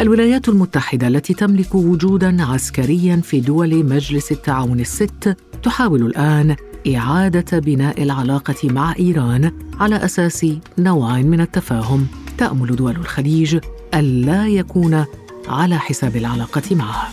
الولايات 0.00 0.48
المتحدة 0.48 1.08
التي 1.08 1.34
تملك 1.34 1.74
وجودا 1.74 2.44
عسكريا 2.44 3.16
في 3.16 3.40
دول 3.40 3.84
مجلس 3.84 4.32
التعاون 4.32 4.80
الست 4.80 5.36
تحاول 5.62 6.06
الآن 6.06 6.56
إعادة 6.96 7.58
بناء 7.58 8.02
العلاقة 8.02 8.54
مع 8.64 8.94
إيران 8.98 9.52
على 9.80 10.04
أساس 10.04 10.46
نوع 10.78 11.16
من 11.18 11.40
التفاهم 11.40 12.06
تأمل 12.38 12.76
دول 12.76 12.96
الخليج 12.96 13.58
ألا 13.94 14.46
يكون 14.46 15.04
على 15.48 15.78
حساب 15.78 16.16
العلاقة 16.16 16.62
معها. 16.76 17.08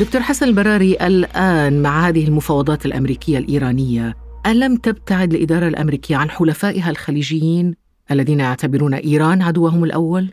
دكتور 0.00 0.20
حسن 0.20 0.46
البراري 0.48 0.92
الآن 0.94 1.82
مع 1.82 2.08
هذه 2.08 2.24
المفاوضات 2.28 2.86
الأمريكية 2.86 3.38
الإيرانية 3.38 4.16
ألم 4.46 4.76
تبتعد 4.76 5.34
الإدارة 5.34 5.68
الأمريكية 5.68 6.16
عن 6.16 6.30
حلفائها 6.30 6.90
الخليجيين 6.90 7.74
الذين 8.10 8.40
يعتبرون 8.40 8.94
إيران 8.94 9.42
عدوهم 9.42 9.84
الأول؟ 9.84 10.30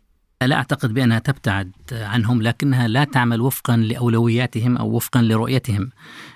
لا 0.48 0.56
أعتقد 0.56 0.94
بأنها 0.94 1.20
تبتعد 1.20 1.72
عنهم 1.92 2.42
لكنها 2.42 2.88
لا 2.88 3.04
تعمل 3.04 3.42
وفقا 3.42 3.78
لأولوياتهم 3.78 4.78
أو 4.78 4.96
وفقا 4.96 5.22
لرؤيتهم. 5.22 5.90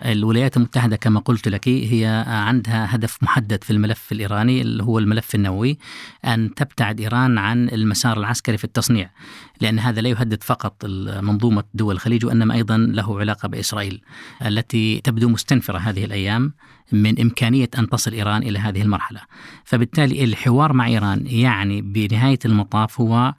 الولايات 0.05 0.57
المتحدة 0.57 0.95
كما 0.95 1.19
قلت 1.19 1.47
لك 1.47 1.67
هي 1.67 2.25
عندها 2.27 2.95
هدف 2.95 3.23
محدد 3.23 3.63
في 3.63 3.71
الملف 3.73 4.11
الإيراني 4.11 4.61
اللي 4.61 4.83
هو 4.83 4.99
الملف 4.99 5.35
النووي 5.35 5.77
أن 6.25 6.55
تبتعد 6.55 6.99
إيران 7.01 7.37
عن 7.37 7.69
المسار 7.69 8.17
العسكري 8.17 8.57
في 8.57 8.63
التصنيع 8.63 9.09
لأن 9.61 9.79
هذا 9.79 10.01
لا 10.01 10.09
يهدد 10.09 10.43
فقط 10.43 10.85
منظومة 11.21 11.63
دول 11.73 11.95
الخليج 11.95 12.25
وإنما 12.25 12.53
أيضا 12.53 12.77
له 12.77 13.19
علاقة 13.19 13.47
بإسرائيل 13.47 14.01
التي 14.45 15.01
تبدو 15.03 15.29
مستنفرة 15.29 15.77
هذه 15.77 16.05
الأيام 16.05 16.53
من 16.91 17.19
إمكانية 17.19 17.69
أن 17.79 17.89
تصل 17.89 18.13
إيران 18.13 18.43
إلى 18.43 18.59
هذه 18.59 18.81
المرحلة. 18.81 19.21
فبالتالي 19.63 20.23
الحوار 20.23 20.73
مع 20.73 20.87
إيران 20.87 21.27
يعني 21.27 21.81
بنهاية 21.81 22.39
المطاف 22.45 23.01
هو 23.01 23.33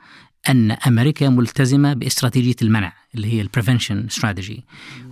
أن 0.49 0.71
أمريكا 0.71 1.29
ملتزمة 1.29 1.95
باستراتيجية 1.95 2.57
المنع 2.63 2.93
اللي 3.15 3.33
هي 3.33 3.41
البريفنشن 3.41 4.07
استراتيجي 4.07 4.65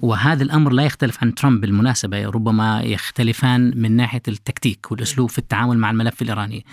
وهذا 0.02 0.42
الأمر 0.42 0.72
لا 0.72 0.82
يختلف 0.82 1.18
عن 1.22 1.34
ترامب 1.34 1.60
بالمناسبة 1.60 2.26
ربما 2.26 2.82
يختلفان 2.82 3.72
من 3.76 3.92
ناحية 3.92 4.22
التكتيك 4.28 4.92
والأسلوب 4.92 5.30
في 5.30 5.38
التعامل 5.38 5.78
مع 5.78 5.90
الملف 5.90 6.22
الإيراني. 6.22 6.64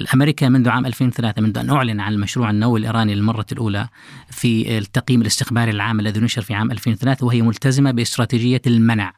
الأمريكا 0.00 0.48
منذ 0.48 0.68
عام 0.68 0.86
2003 0.86 1.42
منذ 1.42 1.58
أن 1.58 1.70
أعلن 1.70 2.00
عن 2.00 2.12
المشروع 2.12 2.50
النووي 2.50 2.80
الإيراني 2.80 3.14
للمرة 3.14 3.46
الأولى 3.52 3.88
في 4.30 4.78
التقييم 4.78 5.22
الاستخباري 5.22 5.70
العام 5.70 6.00
الذي 6.00 6.20
نشر 6.20 6.42
في 6.42 6.54
عام 6.54 6.70
2003 6.70 7.26
وهي 7.26 7.42
ملتزمة 7.42 7.90
باستراتيجية 7.90 8.62
المنع. 8.66 9.12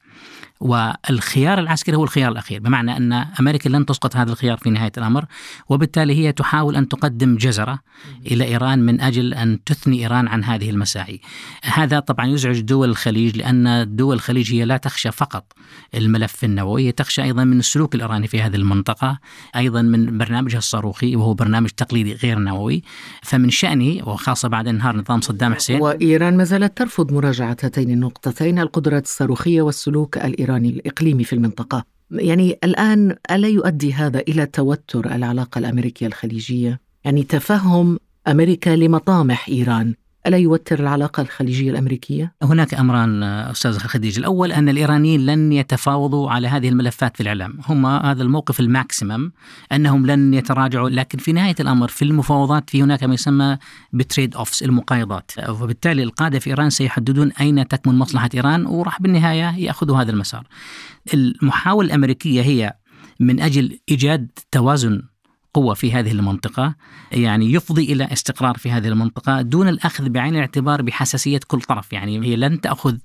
والخيار 0.60 1.58
العسكري 1.58 1.96
هو 1.96 2.04
الخيار 2.04 2.32
الأخير 2.32 2.60
بمعنى 2.60 2.96
أن 2.96 3.12
أمريكا 3.12 3.68
لن 3.68 3.86
تسقط 3.86 4.16
هذا 4.16 4.32
الخيار 4.32 4.56
في 4.56 4.70
نهاية 4.70 4.92
الأمر 4.98 5.24
وبالتالي 5.68 6.14
هي 6.14 6.32
تحاول 6.32 6.76
أن 6.76 6.88
تقدم 6.88 7.36
جزرة 7.36 7.78
إلى 8.26 8.44
إيران 8.44 8.78
من 8.78 9.00
أجل 9.00 9.34
أن 9.34 9.64
تثني 9.64 10.00
إيران 10.00 10.28
عن 10.28 10.44
هذه 10.44 10.70
المساعي. 10.70 11.20
هذا 11.62 12.00
طبعا 12.00 12.26
يزعج 12.26 12.60
دول 12.60 12.88
الخليج 12.88 13.36
لأن 13.36 13.96
دول 13.96 14.14
الخليج 14.16 14.54
هي 14.54 14.64
لا 14.64 14.76
تخشى 14.76 15.10
فقط 15.10 15.52
الملف 15.94 16.44
النووي 16.44 16.86
هي 16.86 16.92
تخشى 16.92 17.22
أيضا 17.22 17.44
من 17.44 17.58
السلوك 17.58 17.94
الإيراني 17.94 18.26
في 18.26 18.42
هذه 18.42 18.56
المنطقة 18.56 19.18
أيضا 19.56 19.82
من 19.82 20.18
برنامجها 20.18 20.58
الصاروخي 20.58 21.16
وهو 21.16 21.34
برنامج 21.34 21.68
تقليدي 21.68 22.14
غير 22.14 22.38
نووي. 22.38 22.82
فمن 23.22 23.50
شأنه 23.50 24.08
وخاصة 24.08 24.48
بعد 24.48 24.68
انهار 24.68 24.96
نظام 24.96 25.20
صدام 25.20 25.54
حسين 25.54 25.80
وإيران 25.80 26.36
ما 26.36 26.44
زالت 26.44 26.78
ترفض 26.78 27.12
مراجعة 27.12 27.56
هاتين 27.62 27.90
النقطتين 27.90 28.58
القدرات 28.58 29.04
الصاروخية 29.04 29.62
والسلوك 29.62 30.18
الإيراني 30.56 30.68
الإقليمي 30.68 31.24
في 31.24 31.32
المنطقة. 31.32 31.84
يعني 32.10 32.58
الآن 32.64 33.16
ألا 33.30 33.48
يؤدي 33.48 33.92
هذا 33.92 34.20
إلى 34.20 34.46
توتر 34.46 35.14
العلاقة 35.14 35.58
الأمريكية 35.58 36.06
الخليجية؟ 36.06 36.80
يعني 37.04 37.22
تفهم 37.22 37.98
أمريكا 38.28 38.70
لمطامح 38.70 39.48
إيران. 39.48 39.94
ألا 40.26 40.36
يوتر 40.36 40.80
العلاقة 40.80 41.20
الخليجية 41.20 41.70
الأمريكية؟ 41.70 42.34
هناك 42.42 42.74
أمران 42.74 43.22
أستاذ 43.22 43.78
خديج. 43.78 44.18
الأول 44.18 44.52
أن 44.52 44.68
الإيرانيين 44.68 45.26
لن 45.26 45.52
يتفاوضوا 45.52 46.30
على 46.30 46.48
هذه 46.48 46.68
الملفات 46.68 47.16
في 47.16 47.22
الإعلام. 47.22 47.58
هم 47.68 47.86
هذا 47.86 48.22
الموقف 48.22 48.60
الماكسيمم 48.60 49.32
أنهم 49.72 50.06
لن 50.06 50.34
يتراجعوا 50.34 50.90
لكن 50.90 51.18
في 51.18 51.32
نهاية 51.32 51.54
الأمر 51.60 51.88
في 51.88 52.04
المفاوضات 52.04 52.70
في 52.70 52.82
هناك 52.82 53.04
ما 53.04 53.14
يسمى 53.14 53.58
بتريد 53.92 54.34
أوفس 54.34 54.62
المقايضات. 54.62 55.30
وبالتالي 55.48 56.02
القادة 56.02 56.38
في 56.38 56.50
إيران 56.50 56.70
سيحددون 56.70 57.32
أين 57.32 57.68
تكمن 57.68 57.94
مصلحة 57.94 58.30
إيران 58.34 58.66
وراح 58.66 59.02
بالنهاية 59.02 59.58
يأخذوا 59.58 59.96
هذا 59.96 60.10
المسار. 60.10 60.46
المحاولة 61.14 61.88
الأمريكية 61.88 62.42
هي 62.42 62.74
من 63.20 63.40
أجل 63.40 63.78
إيجاد 63.88 64.30
توازن 64.50 65.02
قوة 65.54 65.74
في 65.74 65.92
هذه 65.92 66.12
المنطقة 66.12 66.74
يعني 67.12 67.52
يفضي 67.52 67.92
إلى 67.92 68.04
استقرار 68.12 68.58
في 68.58 68.70
هذه 68.70 68.88
المنطقة 68.88 69.42
دون 69.42 69.68
الأخذ 69.68 70.08
بعين 70.08 70.34
الاعتبار 70.34 70.82
بحساسية 70.82 71.40
كل 71.46 71.60
طرف. 71.60 71.92
يعني 71.92 72.26
هي 72.26 72.36
لن 72.36 72.60
تأخذ 72.60 72.96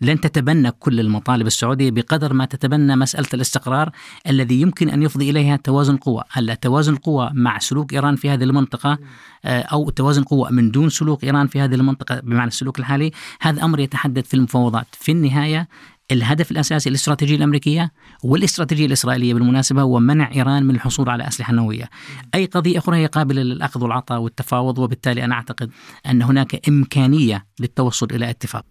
لن 0.00 0.20
تتبنى 0.20 0.70
كل 0.70 1.00
المطالب 1.00 1.46
السعودية 1.46 1.90
بقدر 1.90 2.32
ما 2.32 2.44
تتبنى 2.44 2.96
مسألة 2.96 3.28
الاستقرار 3.34 3.90
الذي 4.28 4.60
يمكن 4.60 4.90
أن 4.90 5.02
يفضي 5.02 5.30
إليها 5.30 5.56
توازن 5.56 5.96
قوة. 5.96 6.24
هلا 6.30 6.54
توازن 6.54 6.96
قوة 6.96 7.32
مع 7.32 7.58
سلوك 7.58 7.92
إيران 7.94 8.16
في 8.16 8.30
هذه 8.30 8.44
المنطقة 8.44 8.98
آه، 9.44 9.60
أو 9.60 9.90
توازن 9.90 10.22
قوة 10.22 10.50
من 10.50 10.70
دون 10.70 10.88
سلوك 10.88 11.24
إيران 11.24 11.46
في 11.46 11.60
هذه 11.60 11.74
المنطقة 11.74 12.20
بمعنى 12.20 12.48
السلوك 12.48 12.78
الحالي؟ 12.78 13.10
هذا 13.40 13.64
أمر 13.64 13.80
يتحدث 13.80 14.28
في 14.28 14.34
المفاوضات. 14.34 14.86
في 14.92 15.12
النهاية 15.12 15.68
الهدف 16.12 16.50
الأساسي 16.50 16.88
الاستراتيجيه 16.88 17.36
الأمريكية 17.36 17.92
والاستراتيجية 18.24 18.86
الإسرائيلية 18.86 19.34
بالمناسبة 19.34 19.82
هو 19.82 20.00
منع 20.00 20.32
إيران 20.34 20.64
من 20.64 20.74
الحصول 20.74 21.08
على 21.08 21.28
أسلحة 21.28 21.52
نووية. 21.52 21.90
أي 22.34 22.44
قضية 22.46 22.78
أخرى 22.78 22.96
هي 22.96 23.06
قابلة 23.06 23.42
للأخذ 23.42 23.82
والعطاء 23.82 24.20
والتفاوض 24.20 24.78
وبالتالي 24.78 25.24
أنا 25.24 25.34
أعتقد 25.34 25.70
أن 26.06 26.22
هناك 26.22 26.68
إمكانية 26.68 27.46
للتوصل 27.60 28.06
إلى 28.10 28.30
اتفاق. 28.30 28.64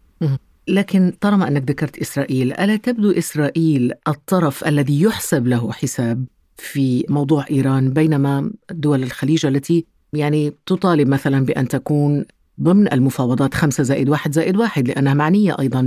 لكن 0.68 1.14
طالما 1.22 1.48
أنك 1.48 1.70
ذكرت 1.70 1.98
إسرائيل، 1.98 2.54
ألا 2.54 2.76
تبدو 2.76 3.12
إسرائيل 3.12 3.92
الطرف 4.08 4.68
الذي 4.68 5.02
يحسب 5.02 5.48
له 5.48 5.72
حساب 5.72 6.26
في 6.58 7.06
موضوع 7.10 7.46
إيران 7.52 7.90
بينما 7.90 8.52
دول 8.72 9.04
الخليج 9.04 9.46
التي 9.46 9.86
يعني 10.14 10.54
تطالب 10.66 11.08
مثلا 11.08 11.46
بأن 11.46 11.68
تكون 11.68 12.26
ضمن 12.62 12.94
المفاوضات 12.94 13.54
خمسة 13.54 13.84
زائد 13.84 14.10
واحد 14.10 14.32
زائد 14.32 14.58
واحد 14.58 14.88
لأنها 14.88 15.14
معنية 15.14 15.56
أيضا 15.60 15.82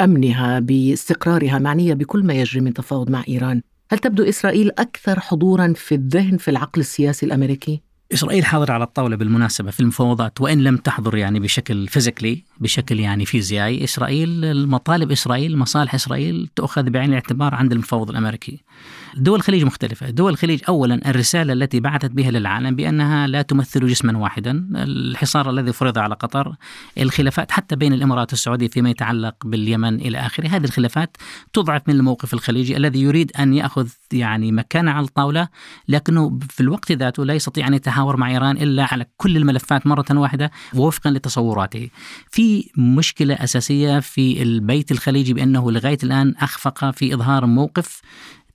بأمنها 0.00 0.58
باستقرارها 0.58 1.58
معنية 1.58 1.94
بكل 1.94 2.24
ما 2.24 2.34
يجري 2.34 2.60
من 2.60 2.74
تفاوض 2.74 3.10
مع 3.10 3.24
إيران 3.28 3.62
هل 3.90 3.98
تبدو 3.98 4.22
إسرائيل 4.22 4.70
أكثر 4.78 5.20
حضورا 5.20 5.72
في 5.76 5.94
الذهن 5.94 6.36
في 6.36 6.50
العقل 6.50 6.80
السياسي 6.80 7.26
الأمريكي؟ 7.26 7.80
إسرائيل 8.14 8.44
حاضرة 8.44 8.72
على 8.72 8.84
الطاولة 8.84 9.16
بالمناسبة 9.16 9.70
في 9.70 9.80
المفاوضات 9.80 10.40
وإن 10.40 10.58
لم 10.58 10.76
تحضر 10.76 11.16
يعني 11.16 11.40
بشكل 11.40 11.88
فيزيكلي 11.88 12.44
بشكل 12.60 13.00
يعني 13.00 13.26
فيزيائي. 13.26 13.84
إسرائيل 13.84 14.44
المطالب 14.44 15.12
إسرائيل 15.12 15.58
مصالح 15.58 15.94
إسرائيل 15.94 16.48
تؤخذ 16.56 16.90
بعين 16.90 17.08
الاعتبار 17.08 17.54
عند 17.54 17.72
المفاوض 17.72 18.10
الأمريكي. 18.10 18.60
دول 19.16 19.38
الخليج 19.38 19.64
مختلفة. 19.64 20.10
دول 20.10 20.32
الخليج 20.32 20.60
أولا 20.68 21.10
الرسالة 21.10 21.52
التي 21.52 21.80
بعثت 21.80 22.10
بها 22.10 22.30
للعالم 22.30 22.76
بأنها 22.76 23.26
لا 23.26 23.42
تمثل 23.42 23.86
جسما 23.86 24.18
واحدا. 24.18 24.68
الحصار 24.74 25.50
الذي 25.50 25.72
فرض 25.72 25.98
على 25.98 26.14
قطر 26.14 26.54
الخلافات 26.98 27.50
حتى 27.50 27.76
بين 27.76 27.92
الإمارات 27.92 28.32
والسعودية 28.32 28.68
فيما 28.68 28.90
يتعلق 28.90 29.34
باليمن 29.44 30.00
إلى 30.00 30.18
آخره. 30.18 30.48
هذه 30.48 30.64
الخلافات 30.64 31.16
تضعف 31.52 31.82
من 31.88 31.94
الموقف 31.94 32.34
الخليجي 32.34 32.76
الذي 32.76 33.02
يريد 33.02 33.32
أن 33.38 33.54
يأخذ 33.54 33.88
يعني 34.12 34.52
مكانة 34.52 34.90
على 34.90 35.06
الطاولة 35.06 35.48
لكنه 35.88 36.38
في 36.50 36.60
الوقت 36.60 36.92
ذاته 36.92 37.24
لا 37.24 37.34
يستطيع 37.34 37.68
أن 37.68 37.74
يتحاور 37.74 38.16
مع 38.16 38.30
إيران 38.30 38.56
إلا 38.56 38.86
على 38.92 39.06
كل 39.16 39.36
الملفات 39.36 39.86
مرة 39.86 40.04
واحدة 40.10 40.50
ووفقا 40.74 41.10
لتصوراته. 41.10 41.88
في 42.30 42.49
مشكلة 42.76 43.34
أساسية 43.34 44.00
في 44.00 44.42
البيت 44.42 44.92
الخليجي 44.92 45.34
بأنه 45.34 45.72
لغاية 45.72 45.98
الآن 46.02 46.34
أخفق 46.38 46.90
في 46.90 47.14
إظهار 47.14 47.46
موقف 47.46 48.00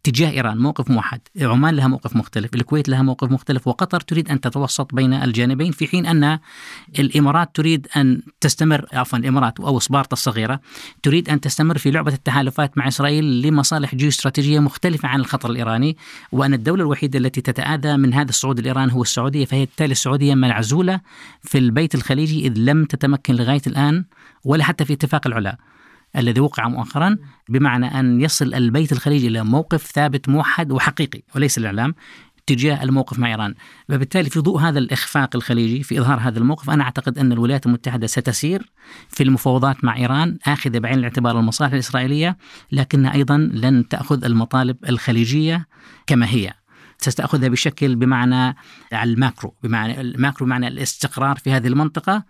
تجاه 0.05 0.31
إيران 0.31 0.57
موقف 0.57 0.91
موحد، 0.91 1.21
عمان 1.41 1.75
لها 1.75 1.87
موقف 1.87 2.15
مختلف، 2.15 2.55
الكويت 2.55 2.89
لها 2.89 3.01
موقف 3.01 3.31
مختلف، 3.31 3.67
وقطر 3.67 3.99
تريد 3.99 4.29
أن 4.29 4.41
تتوسط 4.41 4.95
بين 4.95 5.13
الجانبين 5.13 5.71
في 5.71 5.87
حين 5.87 6.05
أن 6.05 6.39
الإمارات 6.99 7.55
تريد 7.55 7.87
أن 7.97 8.21
تستمر 8.41 8.85
عفوا 8.93 9.19
الإمارات 9.19 9.59
أو 9.59 9.79
سبارتا 9.79 10.13
الصغيره 10.13 10.59
تريد 11.03 11.29
أن 11.29 11.41
تستمر 11.41 11.77
في 11.77 11.91
لعبة 11.91 12.13
التحالفات 12.13 12.77
مع 12.77 12.87
إسرائيل 12.87 13.41
لمصالح 13.41 13.95
جيوستراتيجية 13.95 14.59
مختلفة 14.59 15.07
عن 15.07 15.19
الخطر 15.19 15.49
الإيراني، 15.49 15.97
وأن 16.31 16.53
الدولة 16.53 16.83
الوحيدة 16.83 17.19
التي 17.19 17.41
تتآذى 17.41 17.97
من 17.97 18.13
هذا 18.13 18.29
الصعود 18.29 18.59
الايراني 18.59 18.93
هو 18.93 19.01
السعودية، 19.01 19.45
فهي 19.45 19.65
بالتالي 19.65 19.91
السعودية 19.91 20.35
معزوله 20.35 20.99
في 21.41 21.57
البيت 21.57 21.95
الخليجي 21.95 22.47
إذ 22.47 22.53
لم 22.57 22.85
تتمكن 22.85 23.35
لغاية 23.35 23.61
الآن 23.67 24.05
ولا 24.43 24.63
حتى 24.63 24.85
في 24.85 24.93
اتفاق 24.93 25.27
العلا 25.27 25.57
الذي 26.17 26.39
وقع 26.41 26.67
مؤخرا 26.67 27.17
بمعنى 27.49 27.99
أن 27.99 28.21
يصل 28.21 28.53
البيت 28.53 28.91
الخليجي 28.91 29.27
إلى 29.27 29.43
موقف 29.43 29.91
ثابت 29.91 30.29
موحد 30.29 30.71
وحقيقي 30.71 31.21
وليس 31.35 31.57
الإعلام 31.57 31.95
تجاه 32.47 32.83
الموقف 32.83 33.19
مع 33.19 33.27
إيران، 33.27 33.55
وبالتالي 33.89 34.29
في 34.29 34.39
ضوء 34.39 34.59
هذا 34.59 34.79
الإخفاق 34.79 35.35
الخليجي 35.35 35.83
في 35.83 35.99
إظهار 35.99 36.19
هذا 36.19 36.39
الموقف 36.39 36.69
أنا 36.69 36.83
أعتقد 36.83 37.17
أن 37.17 37.31
الولايات 37.31 37.65
المتحدة 37.65 38.07
ستسير 38.07 38.71
في 39.09 39.23
المفاوضات 39.23 39.83
مع 39.83 39.97
إيران 39.97 40.37
آخذة 40.47 40.79
بعين 40.79 40.99
الاعتبار 40.99 41.39
المصالح 41.39 41.73
الإسرائيلية 41.73 42.37
لكنها 42.71 43.13
أيضا 43.13 43.37
لن 43.37 43.87
تأخذ 43.87 44.25
المطالب 44.25 44.77
الخليجية 44.89 45.67
كما 46.07 46.29
هي. 46.29 46.53
ستأخذها 46.97 47.49
بشكل 47.49 47.95
بمعنى 47.95 48.55
ال 48.93 49.03
macro 49.03 49.55
بمعنى 49.63 50.01
ال 50.01 50.08
macro 50.08 50.45
بمعنى 50.45 50.67
الاستقرار 50.67 51.35
في 51.35 51.51
هذه 51.51 51.67
المنطقة. 51.67 52.23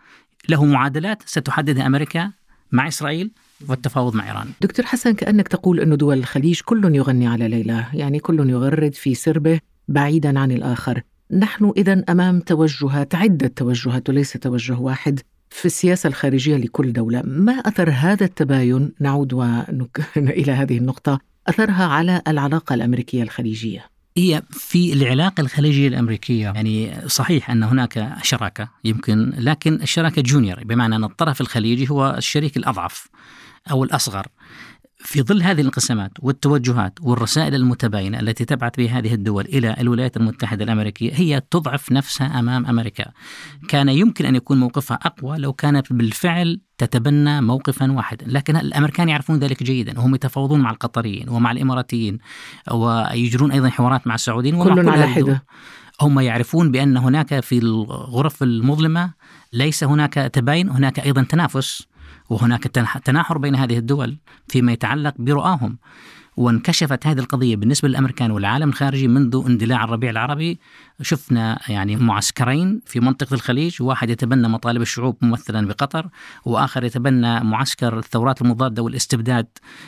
له 0.50 0.66
معادلات 0.66 1.24
ستحددها 1.26 1.88
أمريكا. 1.88 2.32
مع 2.72 2.88
إسرائيل 2.88 3.32
والتفاوض 3.70 4.16
مع 4.16 4.28
إيران. 4.28 4.48
دكتور 4.62 4.86
حسن 4.86 5.14
كأنك 5.14 5.48
تقول 5.48 5.80
أن 5.80 5.98
دول 5.98 6.18
الخليج 6.18 6.62
كل 6.62 6.96
يغني 6.96 7.28
على 7.28 7.48
ليلى 7.48 7.86
يعني 7.94 8.20
كل 8.20 8.50
يغرد 8.50 8.94
في 8.94 9.16
سربه 9.16 9.60
بعيدا 9.88 10.40
عن 10.40 10.52
الآخر. 10.52 11.02
نحن 11.32 11.74
إذا 11.78 12.04
أمام 12.10 12.40
توجهات 12.40 13.16
عدة 13.16 13.48
توجهات 13.48 14.10
وليس 14.10 14.34
توجه 14.34 14.80
واحد 14.80 15.20
في 15.50 15.66
السياسة 15.66 16.08
الخارجية 16.08 16.58
لكل 16.58 16.94
دولة. 16.94 17.22
ما 17.26 17.54
أثر 17.54 17.90
هذا 17.90 18.26
التباين؟ 18.26 18.92
نعود 19.00 19.34
ونك... 19.34 20.02
إلى 20.18 20.52
هذه 20.52 20.78
النقطة. 20.78 21.20
أثرها 21.48 21.86
على 21.86 22.22
العلاقة 22.28 22.74
الأمريكية 22.74 23.24
الخليجية. 23.24 23.95
هي 24.18 24.42
في 24.52 24.94
العلاقة 24.94 25.42
الخليجية 25.42 25.88
الأمريكية 25.88 26.44
يعني 26.44 26.96
صحيح 27.08 27.50
أن 27.50 27.64
هناك 27.64 28.18
شراكة 28.24 28.68
يمكن 28.84 29.34
لكن 29.38 29.74
الشراكة 29.74 30.22
جونيور 30.22 30.64
بمعنى 30.64 30.96
أن 30.96 31.04
الطرف 31.04 31.42
الخليجي 31.42 31.90
هو 31.90 32.16
الشريك 32.18 32.58
الأضعف 32.58 33.08
أو 33.72 33.84
الأصغر. 33.84 34.28
في 34.98 35.22
ظل 35.22 35.44
هذه 35.44 35.62
الانقسامات 35.62 36.12
والتوجهات 36.20 37.00
والرسائل 37.02 37.56
المتباينة 37.56 38.20
التي 38.20 38.46
تبعث 38.46 38.72
بها 38.78 39.00
هذه 39.00 39.14
الدول 39.14 39.46
إلى 39.46 39.76
الولايات 39.80 40.18
المتحدة 40.18 40.64
الأمريكية 40.64 41.14
هي 41.14 41.42
تضعف 41.52 41.92
نفسها 41.92 42.40
أمام 42.40 42.66
أمريكا. 42.66 43.06
كان 43.70 43.90
يمكن 43.90 44.26
أن 44.26 44.36
يكون 44.36 44.60
موقفها 44.60 45.00
أقوى 45.02 45.38
لو 45.38 45.54
كانت 45.54 45.94
بالفعل 45.94 46.62
تتبنى 46.78 47.42
موقفا 47.42 47.92
واحدا، 47.92 48.26
لكن 48.28 48.56
الأمريكان 48.56 49.10
يعرفون 49.10 49.40
ذلك 49.40 49.64
جيدا 49.64 50.00
وهم 50.00 50.16
يتفاوضون 50.16 50.60
مع 50.60 50.72
القطريين 50.72 51.30
ومع 51.30 51.52
الإماراتيين 51.52 52.18
ويجرون 52.72 53.52
أيضا 53.52 53.70
حوارات 53.70 54.08
مع 54.08 54.16
السعوديين 54.16 54.56
ومع 54.56 54.76
كل 54.76 54.90
على 54.90 55.08
حدة. 55.08 55.44
هم 56.02 56.20
يعرفون 56.20 56.72
بأن 56.72 56.98
هناك 56.98 57.40
في 57.40 57.58
الغرف 57.58 58.44
المظلمة 58.44 59.14
ليس 59.54 59.84
هناك 59.84 60.14
تباين، 60.14 60.70
هناك 60.70 61.00
أيضا 61.00 61.24
تنافس. 61.24 61.88
وهناك 62.30 62.64
تناحر 63.04 63.38
بين 63.38 63.56
هذه 63.56 63.78
الدول 63.78 64.18
فيما 64.48 64.72
يتعلق 64.72 65.14
برؤاهم. 65.20 65.78
وانكشفت 66.38 67.08
هذه 67.08 67.20
القضية 67.20 67.56
بالنسبة 67.56 67.88
للأمريكان 67.88 68.32
والعالم 68.32 68.70
الخارجي 68.70 69.08
منذ 69.08 69.44
اندلاع 69.48 69.84
الربيع 69.84 70.10
العربي. 70.10 70.60
شفنا 71.02 71.60
يعني 71.68 71.96
معسكرين 71.96 72.82
في 72.86 73.00
منطقة 73.00 73.34
الخليج 73.34 73.82
واحد 73.82 74.10
يتبنى 74.10 74.48
مطالب 74.48 74.82
الشعوب 74.82 75.18
ممثلا 75.22 75.68
بقطر 75.68 76.10
وآخر 76.46 76.84
يتبنى 76.84 77.40
معسكر 77.40 78.00
الثورات 78.00 78.42
المضادة 78.42 78.84
والاستبداد 78.84 79.48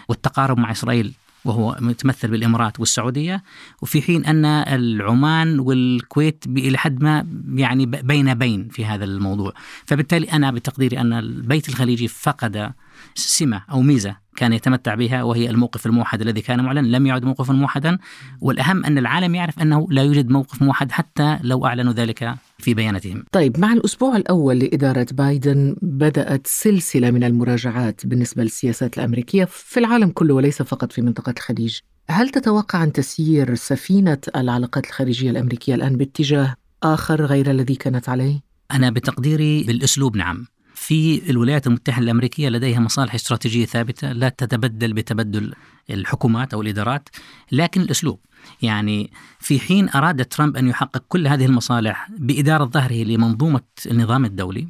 والتقارب 0.10 0.58
مع 0.58 0.72
إسرائيل. 0.72 1.14
وهو 1.48 1.78
متمثل 1.80 2.28
بالإمارات 2.28 2.80
والسعودية 2.80 3.44
وفي 3.82 4.02
حين 4.02 4.26
أن 4.26 4.46
العمان 4.46 5.60
والكويت 5.60 6.46
إلى 6.48 6.78
حد 6.78 7.04
ما 7.04 7.28
يعني 7.56 7.86
بين 7.86 8.34
بين 8.34 8.70
في 8.70 8.86
هذا 8.86 9.06
الموضوع. 9.06 9.54
فبالتالي 9.86 10.32
أنا 10.32 10.52
بتقديري 10.52 11.00
أن 11.00 11.14
البيت 11.14 11.70
الخليجي 11.70 12.08
فقد 12.08 12.74
سمة 13.16 13.64
أو 13.72 13.82
ميزة 13.82 14.27
كان 14.38 14.54
يتمتع 14.54 14.96
بها 14.96 15.24
وهي 15.24 15.50
الموقف 15.50 15.86
الموحد 15.86 16.22
الذي 16.22 16.42
كان 16.42 16.64
معلن 16.64 16.92
لم 16.92 17.06
يعد 17.06 17.26
موقفا 17.26 17.54
موحدا. 17.54 17.98
والأهم 18.42 18.86
أن 18.86 18.98
العالم 18.98 19.36
يعرف 19.36 19.60
أنه 19.60 19.88
لا 19.90 20.04
يوجد 20.04 20.30
موقف 20.30 20.62
موحد 20.62 20.92
حتى 20.92 21.40
لو 21.44 21.66
أعلنوا 21.66 21.94
ذلك 21.94 22.34
في 22.58 22.74
بياناتهم. 22.74 23.24
طيب 23.32 23.60
مع 23.60 23.74
الأسبوع 23.74 24.16
الأول 24.18 24.60
لإدارة 24.60 25.08
بايدن 25.12 25.76
بدأت 25.82 26.48
سلسلة 26.48 27.12
من 27.12 27.24
المراجعات 27.24 28.06
بالنسبة 28.06 28.44
للسياسات 28.44 28.98
الأمريكية 28.98 29.46
في 29.46 29.80
العالم 29.80 30.10
كله 30.10 30.34
وليس 30.34 30.62
فقط 30.62 30.92
في 30.92 31.02
منطقة 31.02 31.34
الخليج. 31.38 31.80
هل 32.10 32.30
تتوقع 32.30 32.84
أن 32.84 32.92
تسير 32.92 33.56
سفينة 33.56 34.18
العلاقات 34.36 34.86
الخارجية 34.86 35.30
الأمريكية 35.30 35.76
الآن 35.76 35.98
باتجاه 35.98 36.56
آخر 36.84 37.26
غير 37.26 37.52
الذي 37.52 37.76
كانت 37.76 38.10
عليه؟ 38.10 38.40
أنا 38.72 38.90
بتقديري 38.90 39.64
بالأسلوب 39.64 40.18
نعم. 40.18 40.46
في 40.80 41.30
الولايات 41.30 41.68
المتحدة 41.68 42.04
الأمريكية 42.04 42.50
لديها 42.50 42.80
مصالح 42.80 43.16
استراتيجية 43.16 43.66
ثابتة 43.66 44.12
لا 44.12 44.30
تتبدل 44.30 44.94
بتبدل 44.94 45.54
الحكومات 45.90 46.54
أو 46.54 46.62
الإدارات 46.62 47.10
لكن 47.52 47.82
الأسلوب. 47.82 48.20
يعني 48.62 49.12
في 49.40 49.60
حين 49.60 49.90
أراد 49.90 50.26
ترامب 50.26 50.58
أن 50.58 50.68
يحقق 50.68 51.04
كل 51.08 51.28
هذه 51.28 51.46
المصالح 51.46 52.10
بإدارة 52.18 52.66
ظهره 52.66 53.04
لمنظومة 53.04 53.62
النظام 53.86 54.26
الدولي 54.26 54.68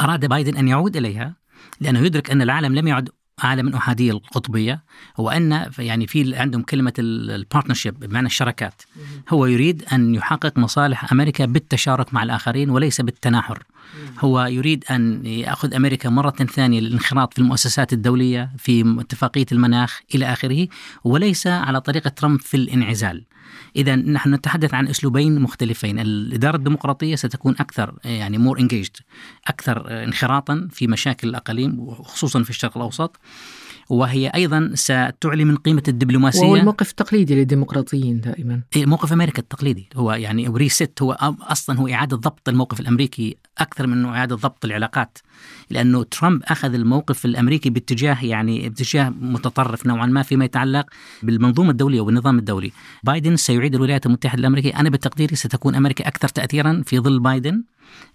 أراد 0.00 0.26
بايدن 0.26 0.56
أن 0.56 0.68
يعود 0.68 0.96
إليها 0.96 1.34
لأنه 1.80 2.00
يدرك 2.00 2.30
أن 2.30 2.42
العالم 2.42 2.74
لم 2.74 2.88
يعد 2.88 3.08
عالم 3.40 3.74
احاديه 3.74 4.10
القطبية 4.10 4.82
وان 5.18 5.70
يعني 5.78 6.06
في 6.06 6.36
عندهم 6.36 6.62
كلمة 6.62 6.92
البارتنرشيب 6.98 8.00
بمعنى 8.00 8.26
الشراكات. 8.26 8.82
هو 9.28 9.46
يريد 9.46 9.84
أن 9.92 10.14
يحقق 10.14 10.58
مصالح 10.58 11.12
أمريكا 11.12 11.46
بالتشارك 11.46 12.14
مع 12.14 12.22
الآخرين 12.22 12.70
وليس 12.70 13.00
بالتناحر. 13.00 13.62
هو 14.20 14.44
يريد 14.44 14.84
أن 14.90 15.26
يأخذ 15.26 15.74
أمريكا 15.74 16.08
مرة 16.08 16.30
ثانية 16.30 16.80
للانخراط 16.80 17.34
في 17.34 17.38
المؤسسات 17.38 17.92
الدولية 17.92 18.50
في 18.58 18.96
اتفاقية 19.00 19.46
المناخ 19.52 20.00
إلى 20.14 20.32
آخره 20.32 20.68
وليس 21.04 21.46
على 21.46 21.80
طريقة 21.80 22.08
ترامب 22.08 22.40
في 22.40 22.56
الانعزال. 22.56 23.24
إذا 23.76 23.96
نحن 23.96 24.34
نتحدث 24.34 24.74
عن 24.74 24.88
أسلوبين 24.88 25.40
مختلفين، 25.40 25.98
الإدارة 25.98 26.56
الديمقراطية 26.56 27.16
ستكون 27.16 27.54
أكثر 27.60 27.94
يعني 28.04 28.38
مور 28.38 28.58
انجيجد 28.58 28.96
أكثر 29.46 30.04
انخراطا 30.04 30.68
في 30.72 30.86
مشاكل 30.86 31.28
الأقاليم 31.28 31.80
وخصوصا 31.80 32.42
في 32.42 32.50
الشرق 32.50 32.76
الأوسط. 32.76 33.16
وهي 33.88 34.28
أيضا 34.28 34.70
ستعلي 34.74 35.44
من 35.44 35.56
قيمة 35.56 35.82
الدبلوماسية. 35.88 36.40
وهو 36.40 36.56
الموقف 36.56 36.90
التقليدي 36.90 37.34
للديمقراطيين 37.34 38.20
دائما. 38.20 38.60
إيه، 38.76 38.86
موقف 38.86 39.12
أمريكا 39.12 39.38
التقليدي. 39.38 39.88
هو 39.96 40.12
يعني 40.12 40.48
ريست 40.48 41.02
هو 41.02 41.12
أصلا 41.42 41.78
هو 41.78 41.88
إعادة 41.88 42.16
ضبط 42.16 42.48
الموقف 42.48 42.80
الأمريكي 42.80 43.36
أكثر 43.58 43.86
من 43.86 44.04
إعادة 44.04 44.36
ضبط 44.36 44.64
العلاقات 44.64 45.18
لأنه 45.70 46.02
ترامب 46.02 46.42
أخذ 46.44 46.74
الموقف 46.74 47.24
الأمريكي 47.24 47.70
باتجاه 47.70 48.24
يعني 48.24 48.68
باتجاه 48.68 49.08
متطرف 49.20 49.86
نوعا 49.86 50.06
ما 50.06 50.22
فيما 50.22 50.44
يتعلق 50.44 50.86
بالمنظومة 51.22 51.70
الدولية 51.70 52.00
والنظام 52.00 52.38
الدولي. 52.38 52.72
بايدن 53.04 53.36
سيعيد 53.36 53.74
الولايات 53.74 54.06
المتحدة 54.06 54.40
الأمريكية. 54.40 54.80
أنا 54.80 54.90
بتقديري 54.90 55.36
ستكون 55.36 55.74
أمريكا 55.74 56.08
أكثر 56.08 56.28
تاثيرا 56.28 56.82
في 56.86 56.98
ظل 56.98 57.20
بايدن 57.20 57.62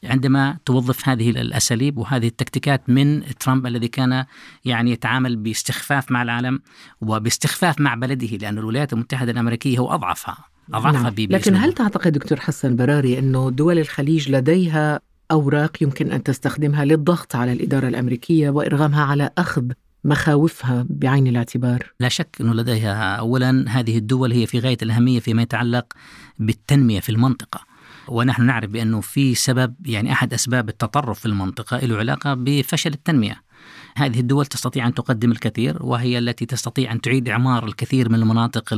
عندما 0.03 0.57
توظف 0.65 1.10
هذه 1.10 1.29
الأساليب 1.29 1.97
وهذه 1.97 2.27
التكتيكات 2.27 2.89
من 2.89 3.23
ترامب 3.39 3.67
الذي 3.67 3.88
كان 3.88 4.25
يعني 4.65 4.91
يتعامل 4.91 5.36
باستخفاف 5.62 6.12
مع 6.12 6.21
العالم 6.21 6.60
وباستخفاف 7.02 7.82
مع 7.82 7.95
بلده 7.95 8.28
لأن 8.28 8.58
الولايات 8.58 8.93
المتحدة 8.93 9.32
الأمريكية 9.32 9.80
هو 9.80 9.93
أضعفها 9.93 10.38
أضعفها 10.74 11.02
نعم. 11.02 11.13
لكن 11.30 11.56
هل 11.56 11.74
تعتقد 11.74 12.12
دكتور 12.12 12.39
حسن 12.39 12.76
براري 12.76 13.19
أنه 13.19 13.50
دول 13.52 13.80
الخليج 13.80 14.32
لديها 14.32 15.00
أوراق 15.32 15.84
يمكن 15.84 16.12
أن 16.12 16.24
تستخدمها 16.24 16.86
للضغط 16.86 17.36
على 17.36 17.54
الإدارة 17.54 17.88
الأمريكية 17.88 18.50
وإرغامها 18.50 19.04
على 19.04 19.30
أخذ 19.38 19.63
مخاوفها 20.04 20.86
بعين 20.89 21.28
الاعتبار؟ 21.28 21.93
لا 22.00 22.10
شك 22.10 22.38
أنه 22.41 22.54
لديها. 22.54 23.15
أولا 23.15 23.65
هذه 23.69 23.97
الدول 23.97 24.32
هي 24.32 24.45
في 24.45 24.60
غاية 24.60 24.78
الأهمية 24.82 25.19
فيما 25.19 25.41
يتعلق 25.41 25.93
بالتنمية 26.39 27.00
في 27.00 27.10
المنطقة 27.10 27.65
ونحن 28.08 28.45
نعرف 28.45 28.69
بأنه 28.69 29.02
في 29.02 29.36
سبب 29.36 29.76
يعني 29.86 30.12
أحد 30.12 30.34
أسباب 30.34 30.69
التطرف 30.69 31.19
في 31.19 31.26
المنطقة 31.26 31.78
له 31.78 31.97
علاقة 31.97 32.34
بفشل 32.34 32.93
التنمية. 32.93 33.50
هذه 33.95 34.19
الدول 34.19 34.45
تستطيع 34.45 34.88
أن 34.88 34.93
تقدم 34.93 35.32
الكثير 35.32 35.77
وهي 35.80 36.17
التي 36.17 36.45
تستطيع 36.45 36.91
أن 36.91 37.01
تعيد 37.01 37.30
إعمار 37.30 37.65
الكثير 37.65 38.10
من 38.10 38.15
المناطق 38.15 38.73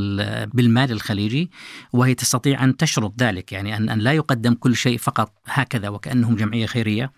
بالمال 0.53 0.91
الخليجي 0.91 1.51
وهي 1.93 2.13
تستطيع 2.13 2.63
أن 2.63 2.77
تشرط 2.77 3.13
ذلك 3.19 3.51
يعني 3.51 3.77
أن 3.77 3.99
لا 3.99 4.13
يقدم 4.13 4.53
كل 4.53 4.75
شيء 4.75 4.97
فقط 4.97 5.33
هكذا 5.45 5.89
وكأنهم 5.89 6.35
جمعية 6.35 6.65
خيرية. 6.65 7.11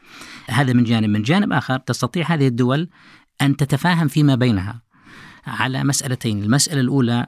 هذا 0.49 0.73
من 0.73 0.83
جانب. 0.83 1.09
من 1.09 1.21
جانب 1.21 1.53
آخر 1.53 1.77
تستطيع 1.77 2.25
هذه 2.33 2.47
الدول 2.47 2.89
أن 3.41 3.57
تتفاهم 3.57 4.07
فيما 4.07 4.35
بينها 4.35 4.81
على 5.47 5.83
مسألتين. 5.83 6.43
المسألة 6.43 6.81
الأولى 6.81 7.27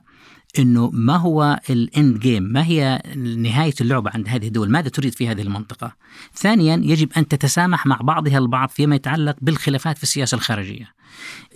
إنه 0.60 0.90
ما 0.94 1.16
هو 1.16 1.60
الاند 1.70 2.20
جيم؟ 2.20 2.44
ما 2.44 2.66
هي 2.66 3.02
نهاية 3.38 3.74
اللعبة 3.82 4.12
عند 4.14 4.28
هذه 4.28 4.48
الدول؟ 4.48 4.70
ماذا 4.70 4.90
تريد 4.90 5.14
في 5.14 5.28
هذه 5.28 5.42
المنطقة؟ 5.42 5.96
ثانيا 6.34 6.82
يجب 6.84 7.10
أن 7.18 7.28
تتسامح 7.28 7.86
مع 7.86 7.98
بعضها 8.02 8.38
البعض 8.38 8.70
فيما 8.70 8.96
يتعلق 8.96 9.36
بالخلافات 9.42 9.98
في 9.98 10.04
السياسة 10.04 10.36
الخارجية. 10.36 10.98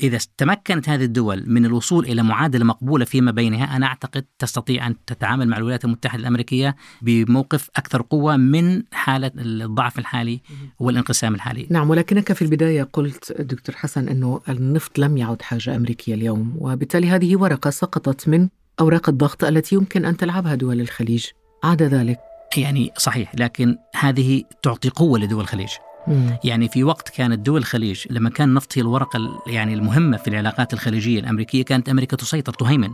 إذا 0.04 0.20
تمكنت 0.38 0.90
هذه 0.90 1.04
الدول 1.04 1.44
من 1.48 1.66
الوصول 1.66 2.06
إلى 2.06 2.24
معادلة 2.24 2.66
مقبولة 2.66 3.06
فيما 3.06 3.32
بينها 3.32 3.76
أنا 3.76 3.86
أعتقد 3.86 4.26
تستطيع 4.40 4.88
أن 4.88 4.96
تتعامل 5.06 5.48
مع 5.48 5.58
الولايات 5.58 5.86
المتحدة 5.86 6.22
الأمريكية 6.22 6.76
بموقف 7.02 7.70
أكثر 7.76 8.02
قوة 8.02 8.38
من 8.38 8.84
حالة 8.92 9.32
الضعف 9.38 10.00
الحالي 10.00 10.42
والانقسام 10.80 11.36
الحالي. 11.36 11.68
نعم 11.70 11.90
ولكنك 11.90 12.34
في 12.34 12.42
البداية 12.42 12.90
قلت 12.94 13.42
دكتور 13.42 13.76
حسن 13.76 14.10
إنه 14.10 14.42
النفط 14.50 15.00
لم 15.00 15.18
يعد 15.18 15.42
حاجة 15.42 15.76
أمريكية 15.76 16.14
اليوم 16.14 16.56
وبالتالي 16.60 17.10
هذه 17.10 17.36
ورقة 17.36 17.70
سقطت 17.70 18.28
من 18.28 18.50
أوراق 18.80 19.10
الضغط 19.10 19.44
التي 19.44 19.76
يمكن 19.76 20.06
أن 20.06 20.18
تلعبها 20.18 20.56
دول 20.56 20.82
الخليج. 20.82 21.26
عاد 21.64 21.84
ذلك. 21.84 22.20
يعني 22.58 22.92
صحيح 22.98 23.36
لكن 23.36 23.78
هذه 23.96 24.44
تعطي 24.64 24.90
قوة 24.90 25.20
لدول 25.20 25.42
الخليج. 25.42 25.70
مم. 26.08 26.38
يعني 26.44 26.68
في 26.68 26.84
وقت 26.84 27.10
كانت 27.10 27.40
دول 27.40 27.58
الخليج 27.58 28.06
لما 28.10 28.30
كان 28.30 28.50
النفط 28.50 28.78
هي 28.78 28.82
الورقة 28.82 29.42
يعني 29.48 29.74
المهمة 29.74 30.18
في 30.18 30.28
العلاقات 30.28 30.74
الخليجية 30.74 31.20
الأمريكية 31.20 31.64
كانت 31.64 31.90
أمريكا 31.90 32.18
تسيطر 32.18 32.54
تهيمن. 32.54 32.90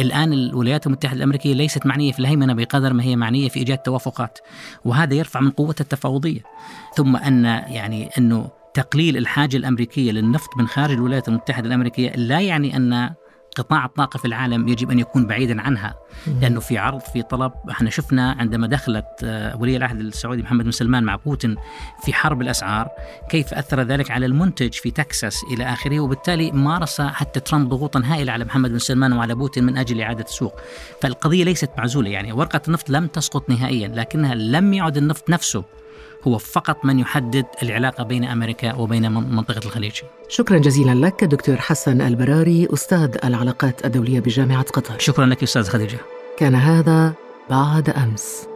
الآن 0.00 0.32
الولايات 0.32 0.86
المتحدة 0.86 1.16
الأمريكية 1.16 1.54
ليست 1.54 1.86
معنية 1.86 2.12
في 2.12 2.18
الهيمنة 2.18 2.54
بقدر 2.54 2.92
ما 2.92 3.02
هي 3.02 3.16
معنية 3.16 3.48
في 3.48 3.58
إيجاد 3.58 3.78
توافقات. 3.78 4.38
وهذا 4.84 5.14
يرفع 5.14 5.40
من 5.40 5.50
قوة 5.50 5.74
التفاوضية. 5.80 6.40
ثم 6.96 7.16
أن 7.16 7.44
يعني 7.44 8.10
أنه 8.18 8.50
تقليل 8.74 9.16
الحاجة 9.16 9.56
الأمريكية 9.56 10.12
للنفط 10.12 10.56
من 10.58 10.66
خارج 10.66 10.94
الولايات 10.94 11.28
المتحدة 11.28 11.68
الأمريكية 11.68 12.10
لا 12.10 12.40
يعني 12.40 12.76
أن 12.76 13.10
قطاع 13.56 13.84
الطاقة 13.84 14.18
في 14.18 14.24
العالم 14.24 14.68
يجب 14.68 14.90
أن 14.90 14.98
يكون 14.98 15.26
بعيدا 15.26 15.62
عنها 15.62 15.94
لأنه 16.40 16.60
في 16.60 16.78
عرض 16.78 17.00
في 17.00 17.22
طلب. 17.22 17.52
إحنا 17.70 17.90
شفنا 17.90 18.36
عندما 18.38 18.66
دخلت 18.66 19.06
آه، 19.24 19.56
ولي 19.56 19.76
العهد 19.76 20.00
السعودي 20.00 20.42
محمد 20.42 20.64
بن 20.64 20.70
سلمان 20.70 21.04
مع 21.04 21.16
بوتين 21.16 21.56
في 22.04 22.14
حرب 22.14 22.42
الأسعار 22.42 22.88
كيف 23.28 23.54
أثر 23.54 23.80
ذلك 23.80 24.10
على 24.10 24.26
المنتج 24.26 24.72
في 24.72 24.90
تكساس 24.90 25.44
إلى 25.52 25.64
آخره؟ 25.64 26.00
وبالتالي 26.00 26.52
مارس 26.52 27.00
حتى 27.00 27.40
ترامب 27.40 27.68
ضغوطا 27.68 28.02
هائلة 28.04 28.32
على 28.32 28.44
محمد 28.44 28.70
بن 28.70 28.78
سلمان 28.78 29.12
وعلى 29.12 29.34
بوتين 29.34 29.64
من 29.64 29.76
أجل 29.76 30.00
إعادة 30.00 30.24
السوق. 30.24 30.60
فالقضية 31.02 31.44
ليست 31.44 31.70
معزولة 31.78 32.10
يعني 32.10 32.32
ورقة 32.32 32.60
النفط 32.68 32.90
لم 32.90 33.06
تسقط 33.06 33.50
نهائيا 33.50 33.88
لكنها 33.88 34.34
لم 34.34 34.72
يعد 34.72 34.96
النفط 34.96 35.30
نفسه 35.30 35.64
هو 36.26 36.38
فقط 36.38 36.84
من 36.84 36.98
يحدد 36.98 37.46
العلاقة 37.62 38.04
بين 38.04 38.24
أمريكا 38.24 38.74
وبين 38.74 39.12
منطقة 39.12 39.66
الخليج. 39.66 40.00
شكرا 40.28 40.58
جزيلا 40.58 41.06
لك 41.06 41.24
دكتور 41.24 41.56
حسن 41.56 42.00
البراري 42.00 42.68
أستاذ 42.72 43.16
العلاقات 43.24 43.86
الدولية 43.86 44.20
بجامعة 44.20 44.62
قطر. 44.62 44.98
شكرا 44.98 45.26
لك 45.26 45.42
أستاذ 45.42 45.68
خديجة. 45.68 45.98
كان 46.38 46.54
هذا 46.54 47.12
بعد 47.50 47.90
أمس. 47.90 48.53